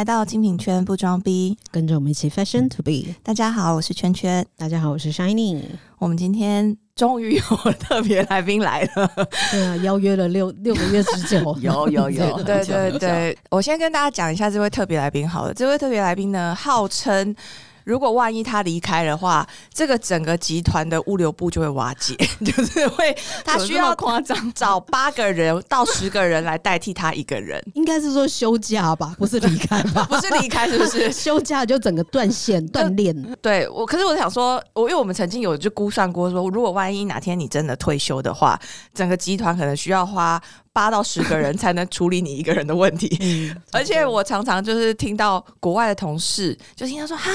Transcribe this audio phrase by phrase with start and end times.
[0.00, 3.14] 来到精品圈不装逼，跟着我们一起 fashion to be。
[3.22, 4.42] 大家好，我是圈圈。
[4.56, 5.60] 大家好，我是 Shining。
[5.98, 7.42] 我们今天终于有
[7.72, 9.12] 特别来宾来了，
[9.50, 13.38] 对啊，邀约了六六个月之久，有 有有， 对对对。
[13.50, 17.36] 我先跟大家讲一下这位特别来宾好了，这位特别来宾呢，号称。
[17.84, 30.04] 如果万一他离开的话，这个整个集团的物流部就会瓦解， 就是会他需要夸张找八个人 到十个人来代替他一个人，应该是说休假吧，不是离开吧？
[30.10, 33.14] 不是离开，是不是休假就整个断线断链？
[33.42, 38.58] 对我，可是我想说，我因为我们曾经有就估算过，说如果万一哪天你真的退休的话，
[38.94, 40.40] 整个集团可能需要花。
[40.72, 43.08] 八到十个人才能处理你一个人的问题，
[43.72, 47.30] 而且我常常就是听到国外的同事就听他说哈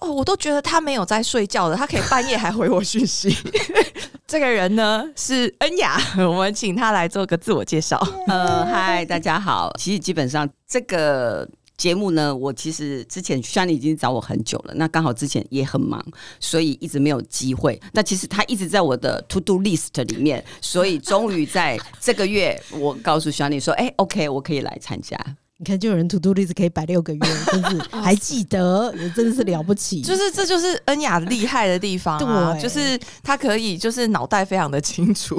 [0.00, 3.36] 哦，我都觉得他没有在睡觉的，他可以半夜还回我讯息。
[4.28, 7.98] 这个人呢是恩雅，我们请他来做个自我介绍。
[8.26, 9.72] 呃，嗨，大家好。
[9.78, 11.48] 其实基本上这个。
[11.78, 16.04] 节目呢，我其实之前 Shani 已经找我很久了，那刚好之前也很忙，
[16.40, 17.80] 所以一直没有机会。
[17.92, 25.16] 那其实他一直在我的 to do list 里面，所以终于在这个月，我告诉 Shani 说：“哎，OK，我可以来参加。”
[25.60, 27.20] 你看，就有人 to do list 可以摆六个月，
[27.50, 30.00] 真是 还记得，也真的是了不起。
[30.06, 35.36] 就是这就是恩雅 厉害的地方啊，就是他可以就是脑袋非常的清楚。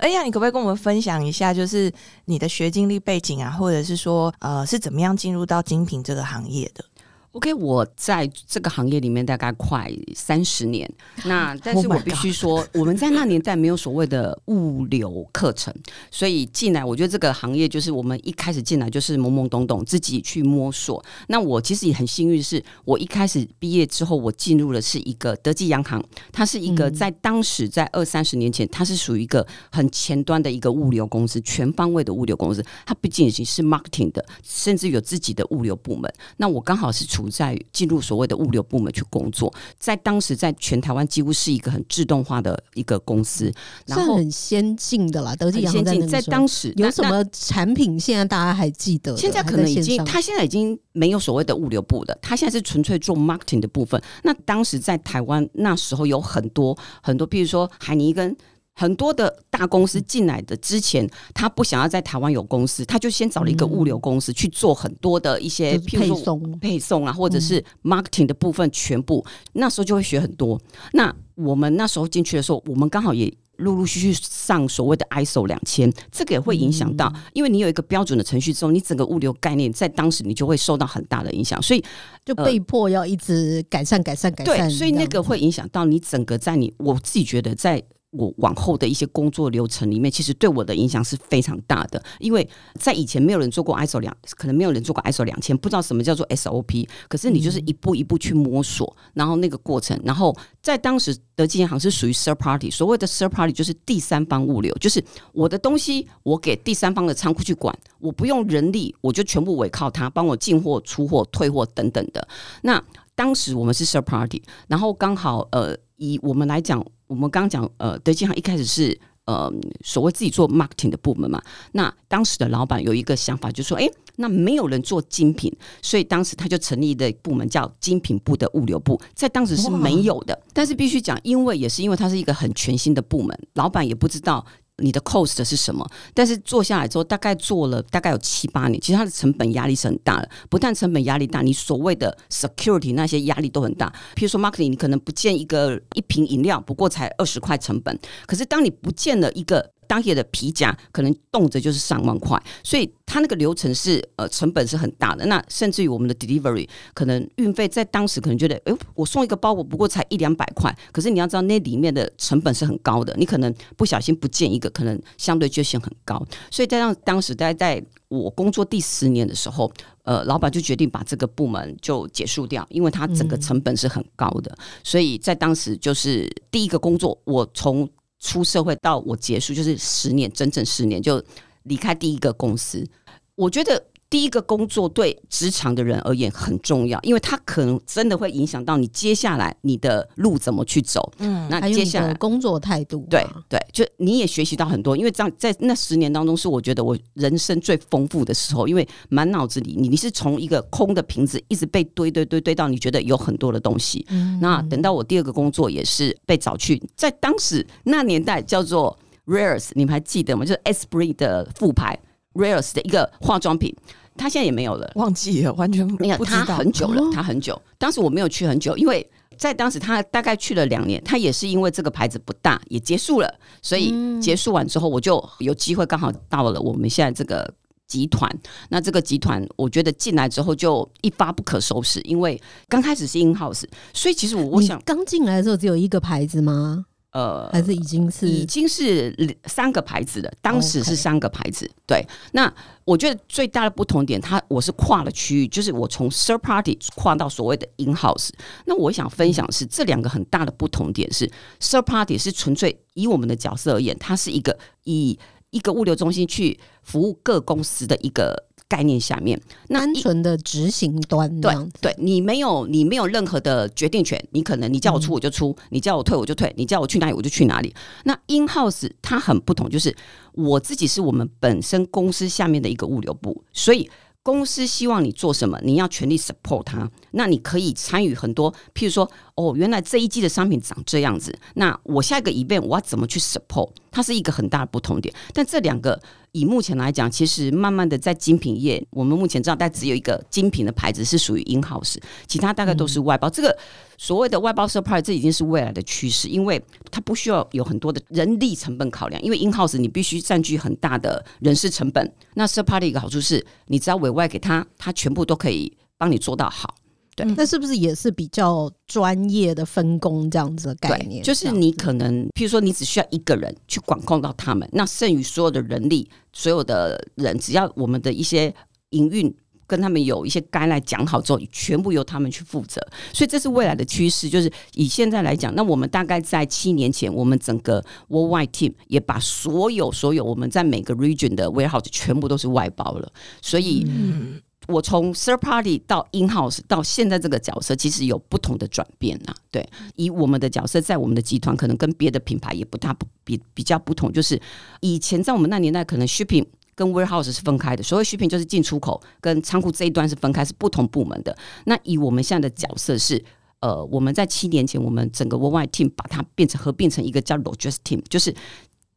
[0.00, 1.90] 恩雅，你可不可以跟我们分享一下，就是
[2.26, 6.84] 你的学经历背景啊，或者是说呃是怎么样进入到精品这个行业的
[7.32, 10.90] ？OK，我在这个行业里面大概快三十年。
[11.24, 15.74] 那但是我必须说， 我们在那年代没有所谓的物流课程，
[16.10, 21.02] 所以进来，我觉得这个行业就是我们一开始进来就是懵懵懂懂，自己去摸索。
[21.28, 32.62] 那我其实也很幸运，是我一开始毕业之后，我进入的是一个德基洋行，它是一个在当时在二三十年前，它是属于一个很前端的一个物流公司，全方位的物流公司。
[32.84, 36.12] 它不仅仅是 marketing 的，甚至有自己的物流部门。
[36.36, 37.21] 那我刚好是处。
[37.28, 43.52] 在进入所谓的物流部门去工作，在当时在全台湾几乎是一个很自动化的一个公司，
[43.86, 45.34] 然后很先进的啦。
[45.36, 47.98] 德基洋在在当时有什么产品？
[47.98, 49.16] 现在大家还记得？
[49.16, 54.00] 现在可能已经，他现在已经没有所谓的物流部的，他现在是纯粹做 marketing 的部分。
[54.22, 58.36] 那当时在台湾那时候有很多很多，比如说海尼跟。
[58.82, 70.60] 很多的大公司进来的之前，他不想要在台湾有公司，他就先找了一个物流公司去做很多的一些配送、配送啊，或者是 marketing 的部分，全部那时候就会学很多。
[70.94, 81.84] 那我们那时候进去的时候，我们刚好也陆陆续续上所谓的 ISO 两千，这个也会影响到，因为你有一个标准的程序之后，你整个物流概念在当时你就会受到很大的影响，所以
[82.24, 84.68] 就被迫要一直改善、改善、改善。
[84.68, 87.80] 对，所以那个会影响到你整个在你，我自己觉得在。
[88.12, 92.02] 我往后的一些工作流程里面，其实对我的影响是非常大的。
[92.20, 92.46] 因为
[92.78, 96.86] 在以前没有人做过 ISO 两，可能没有人做过 ISO 两千，不知道什么叫做 SOP。
[97.08, 105.02] 可是你就是一步一步去摸索，然后那个过程，然后在当时德基银行是属于 third party，所谓的 third party 就是第三方物流，就是
[105.32, 112.28] 我的东西我给第三方的仓库去管，我不用人力，我就全部委靠他帮我进货、出货、退货等等的。
[112.60, 112.82] 那
[113.14, 116.84] 当时我们是 third party，然后刚好呃，以我们来讲。
[117.06, 119.52] 我们刚刚讲，呃，德基行一开始是呃
[119.84, 121.38] 所谓自己做 marketing 的部门嘛。
[121.72, 123.86] 那当时的老板有一个想法，就说：“哎，
[124.16, 130.40] 那没有人做精品，所以当时他就成立的部门叫精品部的物流部，在当时是没有的。
[130.54, 134.42] 但是必须讲，因为也是因为它是一个很全新的部门，老板也不知道。”
[134.82, 135.88] 你的 cost 是什么？
[136.12, 140.28] 但是做下来之后，大概做了大概有七八年，其实它的成本压力是很大的。
[140.50, 143.88] 不但成本压力大，你所谓的 security 那些压力都很大。
[144.14, 147.98] 譬如说 marketing，你可能不见一个一瓶饮料，不过才二十块成本。
[148.26, 149.72] 可是当你不见了一个。
[149.92, 155.26] 当夜的皮夹可能动辄就是上万块，所以它那个流程是呃成本是很大的。
[155.26, 166.26] 那甚至于我们的 delivery 可能运费在当时可能觉得，哎，我送一个包裹不过才一两百块，可是你要知道那里面的成本是很高的，你可能不小心不见一个，可能相对就显很高。
[166.50, 169.70] 所以在让当时在在我工作第十年的时候，
[170.04, 174.56] 呃，老板就决定把这个部门就结束掉，因为它整个成本是很高的。
[174.82, 177.86] 所以在当时就是第一个工作，我从
[178.22, 181.22] 出社会到我结束就是十年，整整十年就
[181.64, 182.88] 离开第一个公司。
[183.34, 183.84] 我觉得。
[184.12, 191.10] 第一个工作对职场的人而言很重要，因为他可能真的会影响到你接下来你的路怎么去走。
[191.16, 194.94] 嗯，那接下来工作态度，对对，就你也学习到很多。
[194.94, 204.04] 因为这样在那十年当中，是我觉得我人生最丰富的时候，因为满脑子里你你是从一个空的瓶子一直被堆堆堆堆到你觉得有很多的东西。
[204.10, 210.44] 嗯那等到我第二个工作也是被找去，在当时那年代叫做 Rares，你们还记得吗？
[210.44, 211.98] 就是 Esprit 的副牌
[212.34, 213.74] Rares 的一个化妆品。
[214.16, 214.90] 他现在也没有了。
[214.96, 216.56] 忘记了，完全没有，他不知道。
[216.56, 217.60] 很久了哦，他很久。
[217.78, 227.52] 当时我没有去很久，因为在当时他大概去了两年，他也是因为这个牌子不大，也结束了，所以结束完之后，我就有机会刚好到了我们现在这个。
[227.88, 228.30] 集团，
[228.70, 236.86] 那这个集团，我觉得进来之后就一发不可收拾，因为刚开始是 in house，所以其实我我想，刚进来的时候只有一个牌子吗？
[237.12, 239.14] 呃，还是已经是已经是
[239.44, 241.70] 三个牌子的，当时是三个牌子。
[241.86, 242.52] 对，那
[242.84, 248.30] 我觉得最大的不同点，它我是跨了区域，就是我从 third party 跨到所谓的 in house。
[248.64, 251.30] 那我想分享的是这两个很大的不同点是
[251.60, 255.18] ，third party 是纯粹以我们的角色而言，它是一个以
[255.50, 259.38] 一个物流中心去服务各公司的一个概念下面，
[259.68, 261.52] 那单纯的执行端对。
[261.82, 267.74] 对，你没有你没有任何的决定权，你可能你叫我出我就出，你叫我退我就退，你叫我去哪里我就去哪里。
[268.04, 269.94] 那 in house 它很不同，就是
[270.32, 273.90] 我自己是我们本身公司下面的一个物流部，所以。
[274.24, 276.88] 公司希望你做什么，你要全力 support 它。
[277.10, 283.70] 那你可以参与很多，譬如说，哦，原来这一季的商品长这样子，那我下一个 event 我要怎么去 support？
[283.92, 285.14] 它是一个很大的不同点。
[285.32, 286.00] 但这两个
[286.32, 293.30] 以目前来讲，其实慢慢的在精品业，我们目前知道，但只有一个精品的牌子是属于 in house，其他大概都是外包。
[293.30, 293.56] 这个
[293.98, 302.12] 所谓的外包 surprise，这已经是未来的趋势，因为它不需要有很多的人力成本考量，因为 in house 你必须占据很大的人事成本。
[302.34, 306.74] 那 surprise 的一个好处是，你只要委外给他，他全部都可以帮你做到好。
[307.14, 311.22] 对那是不是也是比较专业的分工这样子的概念？
[311.22, 318.54] 就是你可能，譬如说，你只需要一个人去管控到他们，那剩余所有的人力，所有的人，只要我们的一些
[318.90, 319.34] 营运
[319.66, 322.80] 跟他们有一些该来讲好之后，全部由他们去负责。
[323.12, 324.30] 所以这是未来的趋势。
[324.30, 333.84] 就是以现在来讲，那我们大概在七年前，我们整个 worldwide team 也把所有所有我们在每个 region 的 warehouse 全部都是外包了，所以。
[333.86, 339.34] 嗯，我从 third party 到 in house 到现在这个角色，其实有不同的转变呐。
[339.50, 344.12] 对，以我们的角色在我们的集团，可能跟别的品牌也不大不比比较不同。
[344.12, 344.40] 就是
[344.80, 351.36] 以前在我们那年代，可能 shipping 跟 warehouse 是分开的，所谓 shipping 就是进出口跟仓库这一端是分开，是不同部门的。
[351.64, 353.24] 那以我们现在的角色是。
[353.62, 358.34] 呃，我们在七年前，我们整个 worldwide team 把它变成合并成一个叫 logistics team，就是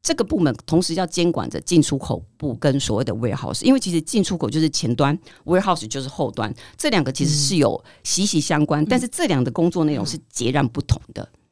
[0.05, 11.27] 这个部门同时要监管着进出口部跟所谓的 warehouse，因为其实进出口就是前端，warehouse 就是后端，这两个其实是有息息相关，但是这两个工作内容是截然不同的。
[11.31, 11.44] 嗯，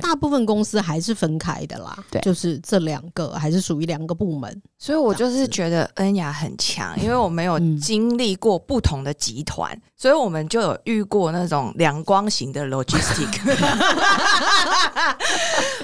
[0.00, 4.62] 大部分公司还是分开的啦，对就是这两个还是属于两个部门。
[4.78, 13.28] 所以我就是觉得恩雅很强，因为我没有嗯经历过不同的集团，所以我们就有遇过那种两光型的 logistic。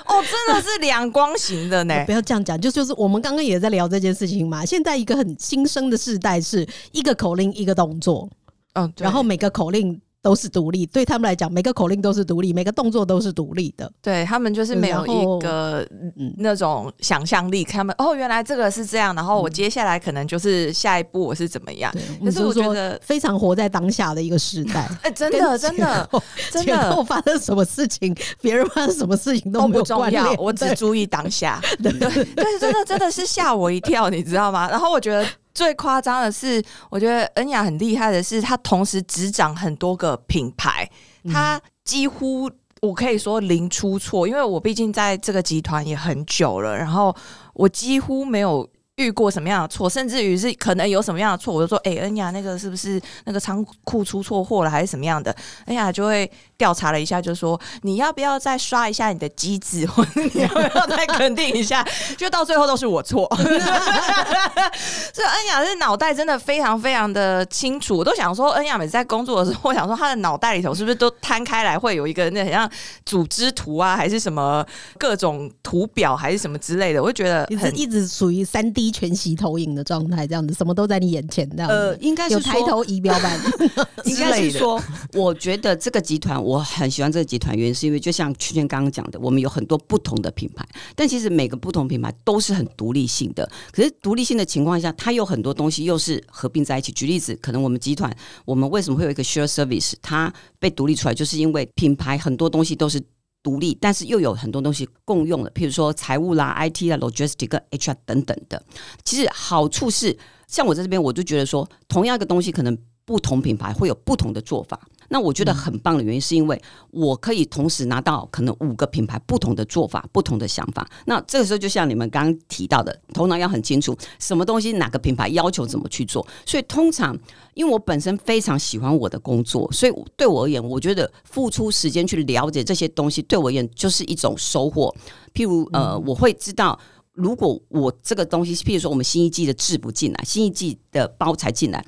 [0.04, 2.04] 哦，真的是两光型的呢。
[2.04, 4.64] 不要这样讲，就就是我们刚刚也在聊这件事情嘛。
[4.66, 8.28] 现在一个很新生的世代是一个口令一个动作，
[8.74, 13.90] 嗯，对然后每个口令都是独立，对他们来讲，每个口令都是独立，每个动作都是独立的。
[14.02, 15.86] 对他们就是没有一个
[16.18, 21.90] 嗯那种想象力，他们哦，原来这个是这样，然后我接下来可能就是下一步我是怎么样。
[22.22, 24.86] 可是我觉得，非常活在当下的一个时代。
[25.02, 26.10] 哎，真的 真的
[26.50, 31.60] 真的后的发生什么事情，别人发生什么事情都 不重要，我只注意当下。
[31.82, 34.68] 对对，真的真的是吓我一跳，你知道吗？
[34.70, 40.88] 然后我觉得最夸张的是，我觉得恩雅很厉害的是，她同时执掌很多个品牌，
[41.30, 42.50] 她几乎。
[42.82, 47.14] 我可以说零出错，因为我毕竟在这个集团也很久了，然后
[47.52, 48.66] 我几乎没有
[48.96, 55.30] 遇过什么样的错，甚至于是可能有什么样的错，我就说，哎、恩雅那个是不是那个仓库出错货了，还是什么样的？
[55.66, 61.82] 恩雅就会调查了一下，就说你要不要再刷一下你的机子， 或者你要不要再肯定一下？
[62.18, 63.26] 就到最后都是我错。
[63.34, 72.70] 所以恩雅是脑袋真的非常非常的清楚，我都想说，恩雅每次在工作的时候，我想说她的脑袋里头是不是都摊开来会有一个那很像
[73.06, 74.62] 组织图啊，还是什么
[74.98, 77.02] 各种图表，还是什么之类的？
[77.02, 81.74] 我就觉得很一直一直属于三 D 全息投影的状态，这样子，什么都在你眼前，这样子。
[81.74, 83.40] 呃，应该是有抬头仪表板，
[84.04, 84.80] 应该是说，
[85.14, 90.66] 我觉得这个集团我我很喜欢这个集团，原因是因为就像曲圈刚刚讲的，我们有很多不同的品牌，
[90.96, 93.48] 但其实每个不同品牌都是很独立性的。
[93.70, 96.90] 可是独立性的情况下，它有很多东西又是合并在一起。
[96.90, 98.12] 举例子，可能我们集团
[98.44, 103.00] 我们为什么会有一个 share service，它被独立出来，就是因为品牌很多东西都是。
[103.42, 108.62] 独立，但是又有很多东西共用的，譬如说财务啦、IT 啦、logistic 跟 HR 等等的。
[109.02, 110.14] 其实好处是，
[110.46, 112.76] 像我在这边，我就觉得说，同样一个东西，可能
[113.06, 114.78] 不同品牌会有不同的做法。
[115.12, 120.88] 那我觉得很棒的原因是因为我可以同时拿到可能五个品牌不同的做法、不同的想法。
[121.04, 126.26] 那这个时候就像你们刚刚提到的，头脑要很清楚，什么东西哪个品牌要求怎么去做。
[126.46, 127.18] 所以通常，
[127.54, 134.94] 因为我本身非常喜欢我的工作，所以对我而言，我觉得付出时间去了解这些东西，对我而言就是一种收获。
[135.34, 136.78] 譬如呃，我会知道。
[137.12, 141.84] 如果我这个东西，譬如说我们新一季的制不进来，新一季的包材进来，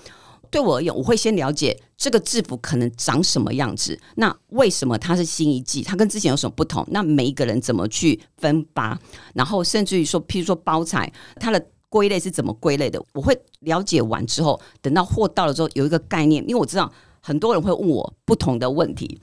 [0.52, 3.98] 对我而言，我会先了解这个制服可能长什么样子。
[4.16, 5.82] 那为什么它是新一季？
[5.82, 6.86] 它跟之前有什么不同？
[6.90, 8.96] 那每一个人怎么去分发？
[9.32, 13.02] 然后甚至于说，譬如说包材，它的归类是怎么归类的？
[13.14, 19.18] 我会了解完之后，等到货到了之后，有一个概念，因为我知道很多人会问我不同的问题，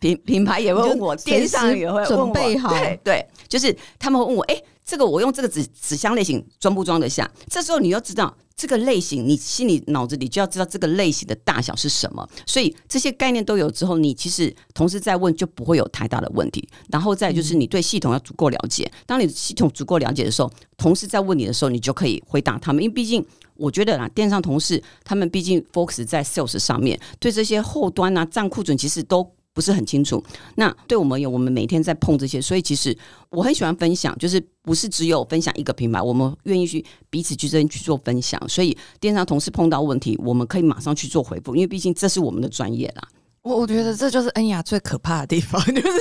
[0.00, 4.60] 品品牌也会问我，电商也会准备好，对对，就是他们会问我，哎。
[4.84, 7.30] 这个我用这个纸纸箱类型装不装得下？
[7.48, 12.28] 这时候你要知道这个类型，你心里脑子里就要知道这个类型的大小是什么。
[12.46, 16.68] 所以这些概念都有之后，你其实同时在问就不会有太大的问题。
[16.90, 18.90] 然后再就是你对系统要足够了解。
[19.06, 22.82] 当你系统足够了解的时候，同事在问你的时候，你就可以回答他们。
[22.82, 23.24] 因为毕竟
[23.54, 29.32] 我觉得啦，电商同事他们毕竟 focus 在 sales 上面，对这些后端啊账库存其实都。
[29.54, 30.22] 不是很清楚。
[30.56, 32.96] 那对我们有，我们每天在碰这些，所以其实
[33.30, 38.40] 我很喜欢分享，就是不是只有分享一个品牌，我们愿意去彼此之间去做分享。
[38.48, 43.08] 所以电商同事碰到问题，我们可以马上去做回复，因为毕竟这是我们的专业啦。
[43.42, 46.00] 我我觉得这就是恩雅最可怕的地方， 就是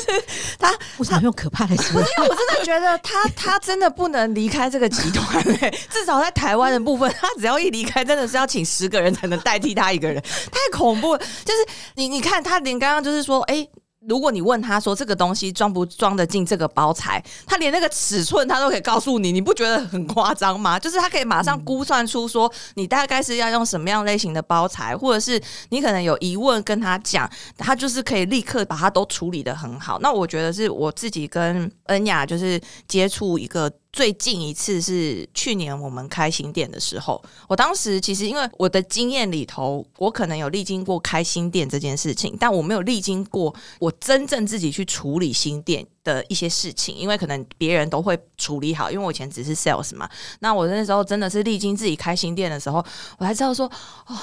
[0.59, 1.93] 他为什么用可怕的词？
[1.93, 5.71] 不是，我真的觉得他他真的不能离开这个集团嘞。
[5.89, 10.21] 至少在台湾的部分，他只要一离开，真的是要请十个人才能代替他一个人，
[10.51, 11.19] 太恐怖了。
[11.43, 13.67] 就是你你看，他连刚刚就是说，哎。
[14.07, 20.79] 如果你问他说这个东西装不装得进这个包材，他连那个尺寸他都可以告诉你，你不觉得很夸张吗？
[20.79, 29.99] 就是他可以马上估算出说你大概是要用什么样类型的包材，或者是你可能有疑问跟他讲，他就是可以立刻把它都处理的很好。
[29.99, 33.71] 那我觉得是我自己跟恩雅就是接触一个。
[33.93, 50.09] 最近一次是去年我们开新店的时候，我当时其实因为我的经验里头，我可能有历经过开新店这件事情，但我没有历经过我真正自己去处理新店的一些事情，因为可能别人都会处理好，因为我以前只是 sales 嘛。
[50.39, 52.83] 那我那时候真的是历经自己开新店的时候，
[53.17, 53.69] 我才知道说，
[54.07, 54.17] 哦，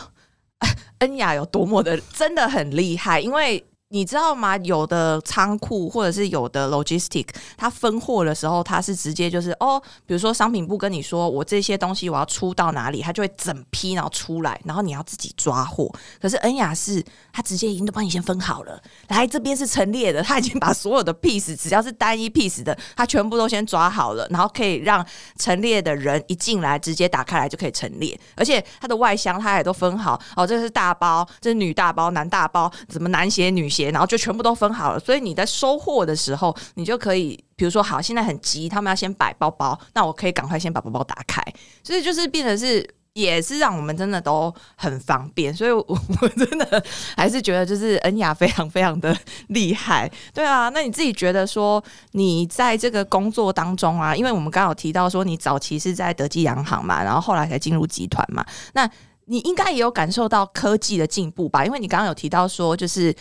[1.01, 3.63] 恩雅有多么的真的很厉害，因为。
[3.90, 4.54] 你知道吗？
[4.59, 7.26] 有的仓库或者是有的 logistic，
[7.57, 15.90] 它分货的时候，它是直接就是哦，比如说商品部跟你说，我这些东西我要出到哪里，它就会整批然后出来，然后你要自己抓货。
[16.21, 17.02] 可是恩雅是，
[17.33, 18.78] 它直接已经都帮你先分好了，
[19.09, 25.02] 来这边是陈列的，他已经把所有的 piece，只要是单一 piece 的，他全部都先抓好了，然后可以让
[25.38, 33.78] 陈列的人一进来直接打开来就可以陈列，而且它的外箱它也都分好哦，这是大包，这是女大包、男大包，什么男鞋、女鞋。
[33.87, 41.43] 然后就全部都分好了，所以你在收货的时候，你就可以，比如说，好，现在很急，他们要先摆包包，那我可以赶快先把包包打开，
[41.83, 46.83] 所以就是变成是，也是让我们真的都很方便，所以我我真的
[47.17, 49.17] 还是觉得就是恩雅非常非常的
[49.49, 51.83] 厉害，对啊，那你自己觉得说，
[52.13, 58.45] 你在这个工作当中啊，因为我们刚好提到说，你早期是在德基洋行嘛，然后后来才进入集团嘛，
[58.75, 58.89] 那
[59.25, 61.65] 你应该也有感受到科技的进步吧？
[61.65, 63.15] 因为你刚刚有提到说，就是。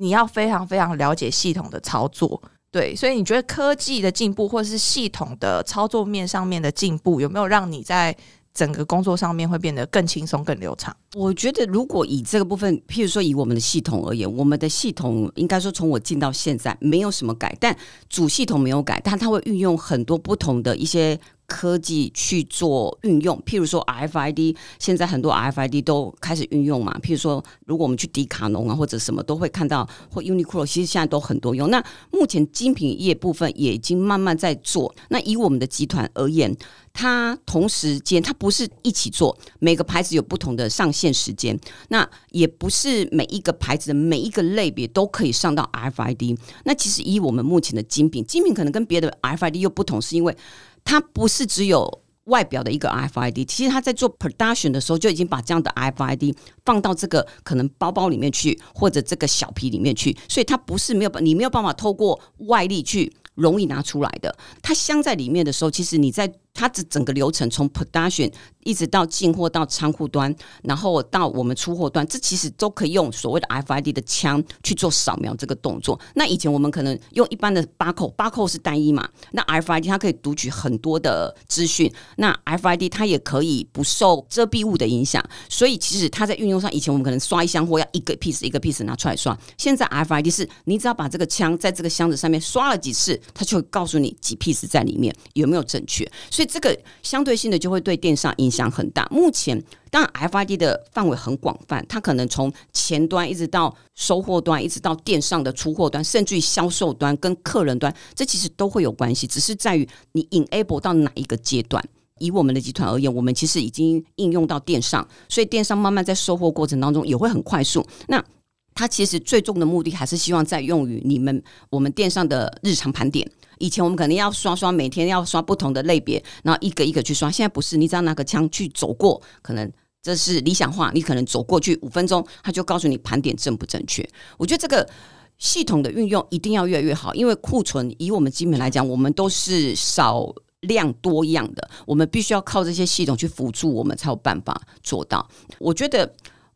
[0.00, 2.42] 你要非常非常了解系统的操作，
[2.72, 8.16] 对，所以你觉得科技的进步，或是系统的操作面上面的进步，有没有让你在
[8.54, 10.96] 整个工作上面会变得更轻松、更流畅？
[11.14, 17.76] 我觉得，如果以这个部分，譬如说以我们的系统而言，我们的系统应该说从我进到现在没有什么改，但
[18.08, 21.20] 主系统没有改，但它会运用很多不同的一些。
[21.50, 26.96] 科技去做运用，譬如说 RFID，现在很多 RFID 都开始运用嘛。
[27.02, 31.68] 譬如说，如果我们去迪卡侬啊，或者什么，都会看到或 Uniqlo，其实现在都很多用。
[31.68, 34.94] 那目前精品业部分也已经慢慢在做。
[35.08, 36.56] 那以我们的集团而言，
[36.92, 41.58] 它同时间它不是一起做，每个牌子有不同的上线时间。
[41.88, 46.38] 那也不是每一个牌子的每一个类别都可以上到 RFID。
[46.64, 50.36] 那其实以我们目前的精品，精品可能跟别的 RFID 又不同，是因为
[50.84, 64.36] 它不是只有外表的一个 RFID，其实他在做 production 的时候就已经把这样的 RFID 放到这个可能包包里面去，或者这个小皮里面去，所以它不是没有你没有办法透过外力去容易拿出来的。
[64.62, 68.32] 它镶在里面的时候，其实你在它这整个流程从 production
[68.64, 75.98] 一直到进货到仓库端，然后到我们出货端，这其实都可以用所谓的 FID 的枪去做扫描这个动作。
[76.14, 99.06] 那以前我们可能用一般的八扣，八扣是单一嘛，那 FID 它可以读取很多的资讯，那 FID 它也可以不受遮蔽物的影响，所以其实它在运用上，以前我们可能刷一箱货要一个 piece 一个 piece 拿出来刷，现在 FID 是你只要把这个枪在这个箱子上面刷了几次，它就会告诉你几 piece 在里面有没有正确，所以这个相对性的就会对电商影响很大。
[99.10, 111.84] 目前当然 FID 的范围很广泛，它可能从前端一直到收货端，一直到电商的出货端，甚至于销售端跟客人端，这其实都会有关系，只是在于你 enable 到哪一个阶段。
[112.20, 117.86] 以我们的集团而言，我们其实已经应用到电商，所以电商慢慢在收货过程当中也会很快速。
[118.08, 118.24] 那
[118.74, 123.30] 它其实最终的目的还是希望在用于你们我们店上的日常盘点。
[123.58, 127.30] 以前我们可能要刷刷，每天要刷不同的类别，然后一个一个去刷。
[127.30, 134.08] 现在不是，你只要拿个枪去走过，可能这是理想化，你可能走过去五分钟，他就告诉你盘点正不正确。
[134.38, 134.88] 我觉得这个
[135.36, 145.28] 系统的运用一定要越来越好，因为库存以我们基本来讲，我们都是少量多样的，我们必须要靠这些系统去辅助我们才有办法做到。
[145.58, 146.10] 我觉得。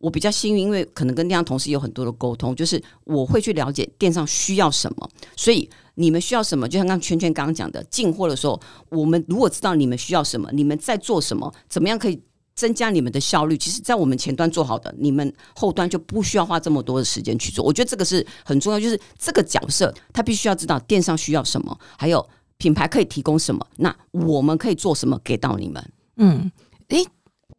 [0.04, 12.20] 我比较幸运，因为可能跟电商同事有很多的沟通，就是我会去了解电商需要什么，所以你们需要什么，就像刚圈圈刚刚讲的，进货的时候，我们如果知道你们需要什么，你们在做什么，怎么样可以
[12.54, 13.56] 增加你们的效率？
[13.56, 17.64] 其实，在我们前端做好的，你们后端就不需要花这么多的时间去做。
[17.64, 25.82] 我觉得这个是很重要，就是这个角色他必须要知道电商需要什么，还有品牌可以提供什么，那我们可以做什么给到你们。
[26.16, 26.48] 嗯，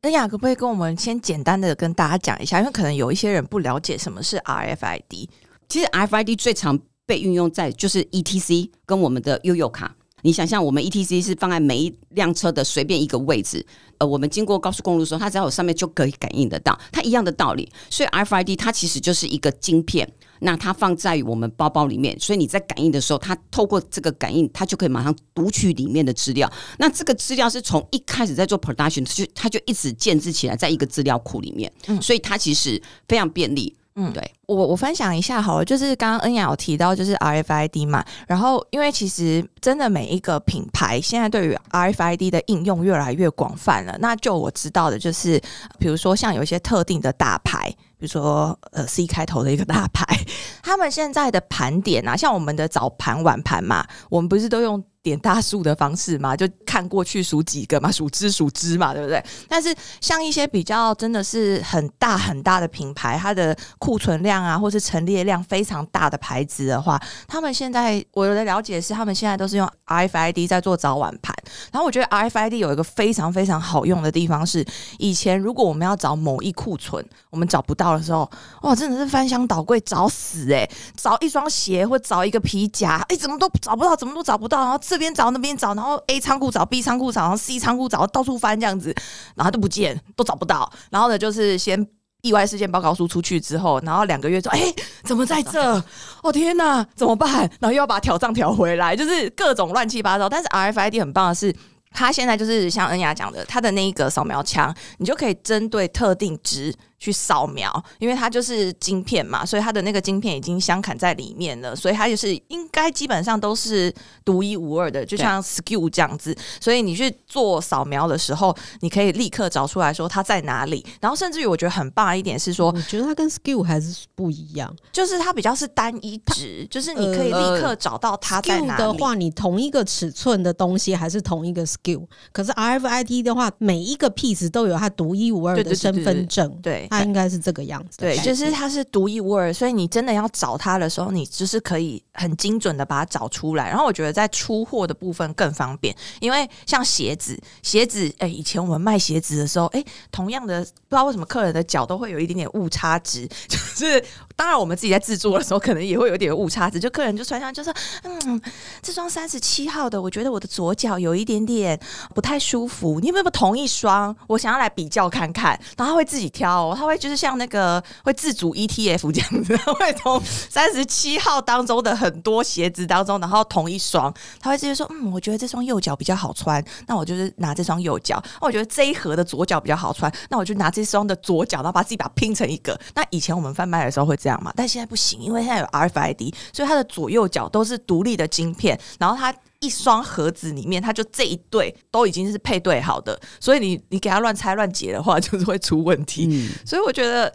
[0.05, 0.15] 那。
[0.15, 2.59] 雅，可不可以跟我们先简单的跟大家讲一下？
[2.59, 5.27] 因为可能有一些人不了解什么是 RFID。
[5.67, 9.93] 其实 RFID 最常被运用在就是 ETC 跟我们的悠游卡。
[10.21, 13.63] 你想象我们 ETC 是放在每一辆车的随便一个位置，
[13.99, 17.71] 呃，我们经过高速公路的时候，它只要有上面就可以感应得到，它一样的道理。
[17.89, 20.09] 所以 RFID 它其实就是一个晶片。
[20.39, 26.51] 那它放在我们包包里面，所以你在感应的时候，它透过这个感应，它就可以马上读取里面的资料。
[26.77, 33.75] 那这个资料是从一开始在做 production，就它就一直建制起来在一个资料库里面，所以它其实非常便利。
[33.97, 43.95] 嗯，对我我分享一下好了，就是刚刚恩雅有提到就是 RFID 嘛，然后因为其实真的每一个品牌现在对于 RFID 的应用越来越广泛了。
[43.99, 45.41] 那就我知道的就是，
[45.79, 47.73] 比如说像有一些特定的大牌。
[47.97, 50.05] 比如说，呃，C 开头的一个大牌，
[50.61, 54.83] 他们现在的盘点啊，像我们的早盘、晚盘嘛，我们不是都用。
[55.05, 59.23] 点大数的方式嘛，就看过去数几个嘛， 数只数只嘛，对不对？
[59.47, 71.33] 但是像一些比较真的是很大很大的品牌，它的库存量啊，或是陈列量非常大的牌子的话，他们现在我的了解是，他们现在都是用 RFID 在做早晚盘。
[71.71, 74.65] 然后我觉得 RFID 有一个非常非常好用的地方是，
[74.99, 78.29] 以前如果我们要找某一库存，我们找不到的时候，
[78.63, 80.69] 哇，真的是翻箱倒柜找死哎！
[80.97, 88.93] 找一双鞋或找一个皮夹，哎，怎么都找不到，怎么都找不到，然后这边找那边找，然后 A 仓库找 B 仓库找，然后 C 仓库找，到处翻这样子，
[89.35, 90.71] 然后都不见，都找不到。
[90.89, 91.87] 然后呢，就是先
[92.21, 94.61] 意外事件报告书出去之后，然后两个月说，哎，
[95.03, 95.83] 怎么在这？
[96.23, 97.31] 哦天哪，怎么办？
[97.59, 100.27] 然后又要把挑账调回来，就是各种乱七八糟。
[100.27, 101.55] 但是 RFID 很棒的是。
[101.97, 116.35] 它现在就是像恩雅讲的，它的那一个扫描枪，你就可以针对特定值去扫描，因为它就是晶片嘛，所以它的那个晶片已经镶嵌在里面了，所以它就是应该基本上都是独一无二的，就像 SKU 这样子。
[116.59, 120.85] 所以你去做扫描的时候，你可以立刻找出来说它在哪里。
[121.01, 128.83] 然后甚至于我觉得很棒一点是说，我觉得它跟 SKU 还是不一样，就是它比较是单一值，就是你可以立刻找到它在哪里。
[128.83, 132.05] 的话，你同一个尺寸的东西还是同一个 SKU，。
[132.31, 137.97] 可是 RFID 的话，每一个 piece 都有它独一无二的身份证，对，它应该是这个样子。
[137.97, 143.67] 对，就是它是独一无二，所以你真的要找它的时候，你就是可以很精准的把它找出来。
[143.67, 154.03] 然后我觉得在出货的部分更方便，因为像鞋子，鞋子，哎，以前我们卖鞋子的时候，哎，同样的，不知道为什么客人的脚都会有一点点误差值， 就是
[154.35, 158.41] 当然我们自己在制作的时候，可能也会有点误差值，就客人就穿上就说，嗯，
[158.81, 161.79] 这双三十七号的，我觉得我的左脚有一点点。
[162.13, 164.15] 不太舒服，你有没有同一双？
[164.27, 178.21] 我想要来比较看看，然后他会自己挑，他会就是像那个会自主 ETF 这样子， 会从三十七号当中的很多鞋子当中，然后同一双，他会直接说，嗯，我觉得这双右脚比较好穿，那我就是拿这双右脚。
[178.41, 182.79] 那我觉得这一盒的左脚比较好穿，那我就拿这双的左脚，然后把自己把它拼成一个。
[182.93, 184.51] 那以前我们贩卖的时候会这样嘛？
[184.55, 189.33] 但现在不行，因为现在有 RFID，所以它的左右脚都是独立的晶片，然后它。
[189.65, 196.27] 一双盒子里面，它就这一对都已经是配对好的，所以你你给它乱拆乱解的话，就是会出问题。
[196.29, 197.33] 嗯，所以我觉得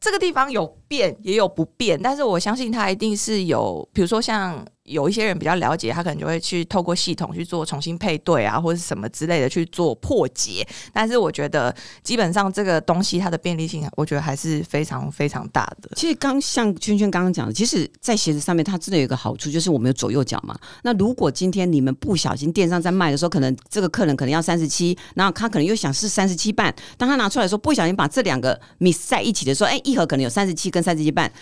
[0.00, 4.64] 这个地方有变也有不变，但是我相信它一定是有，比如说像。
[4.84, 10.66] 有一些人比较了解，他可能就会去透过系统去做重新配对啊，或者什么之类的去做破解。
[10.92, 15.90] 但是我觉得，基本上这个东西它的便利性，我觉得还是非常非常大的。
[15.94, 20.58] 其实刚像圈圈刚刚讲的，其实，在鞋子上面它真的有一个好处，就是我们有左右脚嘛。
[20.82, 31.32] 那如果今天你们不小心电商在卖的时候，可能这个客人可能要三十七，然后他可能又想是三十七半，当他拿出来说不小心把这两个 miss 在一起的时候，哎，一盒可能有三十七跟三十七半。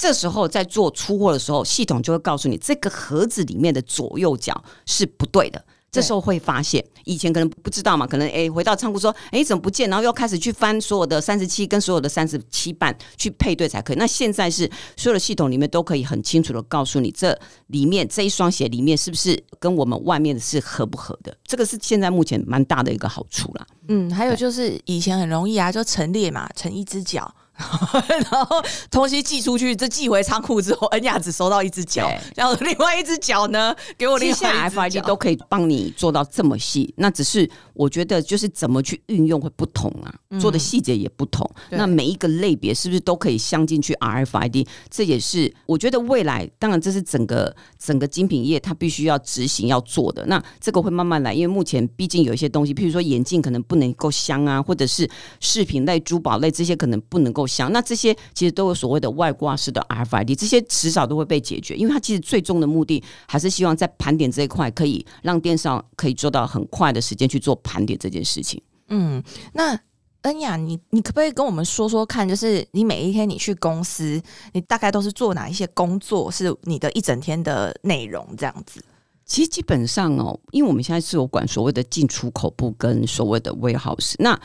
[0.00, 5.62] 这时候在做出货的时候，系统就会告诉你这个盒子里面的左右脚是不对的。
[5.92, 9.90] 这时候会发现，以前可能不知道嘛，可能诶回到仓库说，诶怎么不见？
[9.90, 13.96] 然后又开始去翻所有的三十七跟所有的三十七半去配对才可以。
[13.96, 21.36] 那现在是所有的系统里面都可以很清楚的告诉你，这里面这一双鞋里面是不是跟我们外面的是合不合的？
[21.44, 23.66] 这个是现在目前蛮大的一个好处啦。
[23.88, 27.34] 嗯，还有就是以前很容易啊，就陈列嘛，成一只脚。
[28.30, 36.92] 然后东西寄出去，这寄回仓库之后，恩雅只收到一只脚，然后另外一只脚呢，给我另外一只脚都可以帮你做到这么细。
[36.96, 41.48] 那只是我觉得，就是怎么去运用会不同啊，做的细节也不同。
[41.70, 44.66] 那每一个类别是不是都可以镶进去 RFID？
[44.88, 50.24] 这也是我觉得未来，当然这是整个整个精品业它必须要执行要做的。
[50.26, 55.08] 那这个会慢慢来，因为目前毕竟有一些东西，譬如说眼镜可能不能够镶啊，或者是
[55.40, 57.46] 饰品类、珠宝类这些可能不能够。
[57.50, 68.62] 想那这些其实都有所谓的外挂式的 RFID，这些迟早都会被解决，因为它其实最终的目的还是希望在盘点这一块可以让电商可以做到很快的时间去做盘点这件事情。
[68.88, 69.20] 嗯，
[69.52, 69.76] 那
[70.22, 78.80] 恩雅，你你可不可以跟我们说说看，就是你每一天你去公司，你大概都是做哪一些工作，是你的一整天的内容这样子？
[79.26, 84.40] 其实基本上哦，因为我们现在是有管所谓的进出口部跟所谓的 warehouse，那。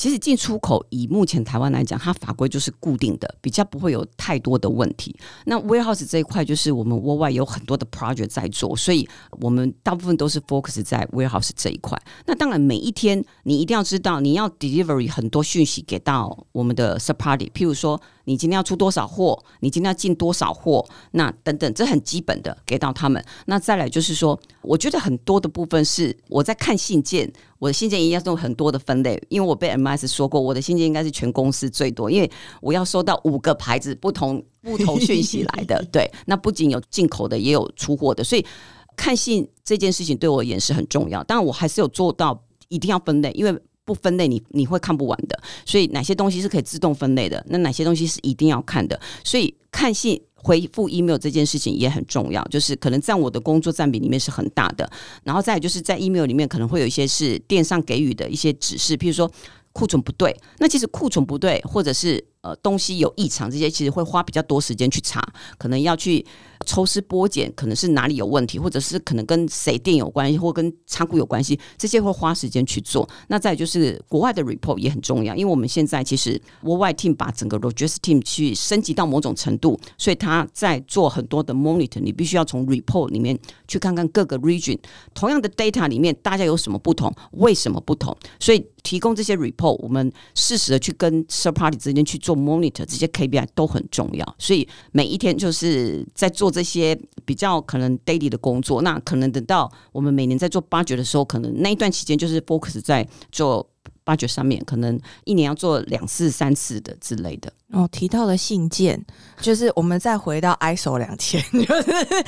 [0.00, 5.14] 其实进出口以目前台湾来讲，它法规就是固定的，比较不会有太多的问题。
[5.44, 12.00] 那 warehouse 这一块就是我们窝外有很多的 project 在做，所以我们大部分都是 focus 在 warehouse 这一块。
[12.24, 18.00] 那当然每一天你一定要知道你要 delivery 很多讯息给到我们的 s u p p o r t 譬如说。
[18.30, 19.36] 你今天要出多少货？
[19.58, 20.88] 你今天要进多少货？
[21.10, 23.20] 那等等，这很基本的给到他们。
[23.46, 35.84] 那再来就是说，我觉得很多的部分是我在看信件，我的信件一样有很多的分类，因为我被 MS 说过，我的信件应该是全公司最多，因为我要收到五个牌子不同不同讯息来的。
[35.90, 38.46] 对，那不仅有进口的，也有出货的，所以
[38.94, 41.24] 看信这件事情对我而言是很重要。
[41.24, 43.60] 当然，我还是有做到一定要分类，因为。
[43.92, 45.36] 不分类，你你会看不完的。
[45.66, 47.44] 所以哪些东西是可以自动分类的？
[47.48, 48.98] 那哪些东西是一定要看的？
[49.24, 54.88] 所以看信回复 email 这件事情也很重要，就是可能在我的工作占比里面是很大的。
[55.24, 59.28] 然后再就是在 email 里面可能会有一些是电商给予的一些指示，譬如说
[59.72, 65.20] 库存不对，那其实库存不对，或者是呃东西有异常，这些其实会花比较多时间去查，
[65.58, 66.24] 可能要去。
[66.66, 73.08] 抽丝剥茧，可能是哪里有问题，或者是可能跟谁店有关系，或跟仓库有关系，这些会花时间去做。
[73.28, 81.98] 那再就是国外的 report 也很重要，因为我们现在其实国外 team 把整个 logistics team 去升级到某种程度，所以他在做很多的 monitor。
[81.98, 84.78] 你必须要从 report 里面去看看各个 region
[85.14, 88.14] 同样的 data 里面大家有什么不同，为什么不同？
[88.38, 94.34] 所以提供这些 report，我们适时的去跟 third party 之间去做做 monitor，这些 KPI 都很重要。
[94.38, 96.50] 所以每一天就是在做。
[96.50, 103.64] 这些比较可能 daily 的工作，那可能等到我们每年在做八掘的时候，可能那一段期间就是 focus 在做
[104.02, 107.52] 八掘上面，可能一年要做两次、三次的之类的。
[107.70, 109.00] 哦，提到了信件，
[109.40, 112.24] 就是我们再回到 ISO 两千， 就是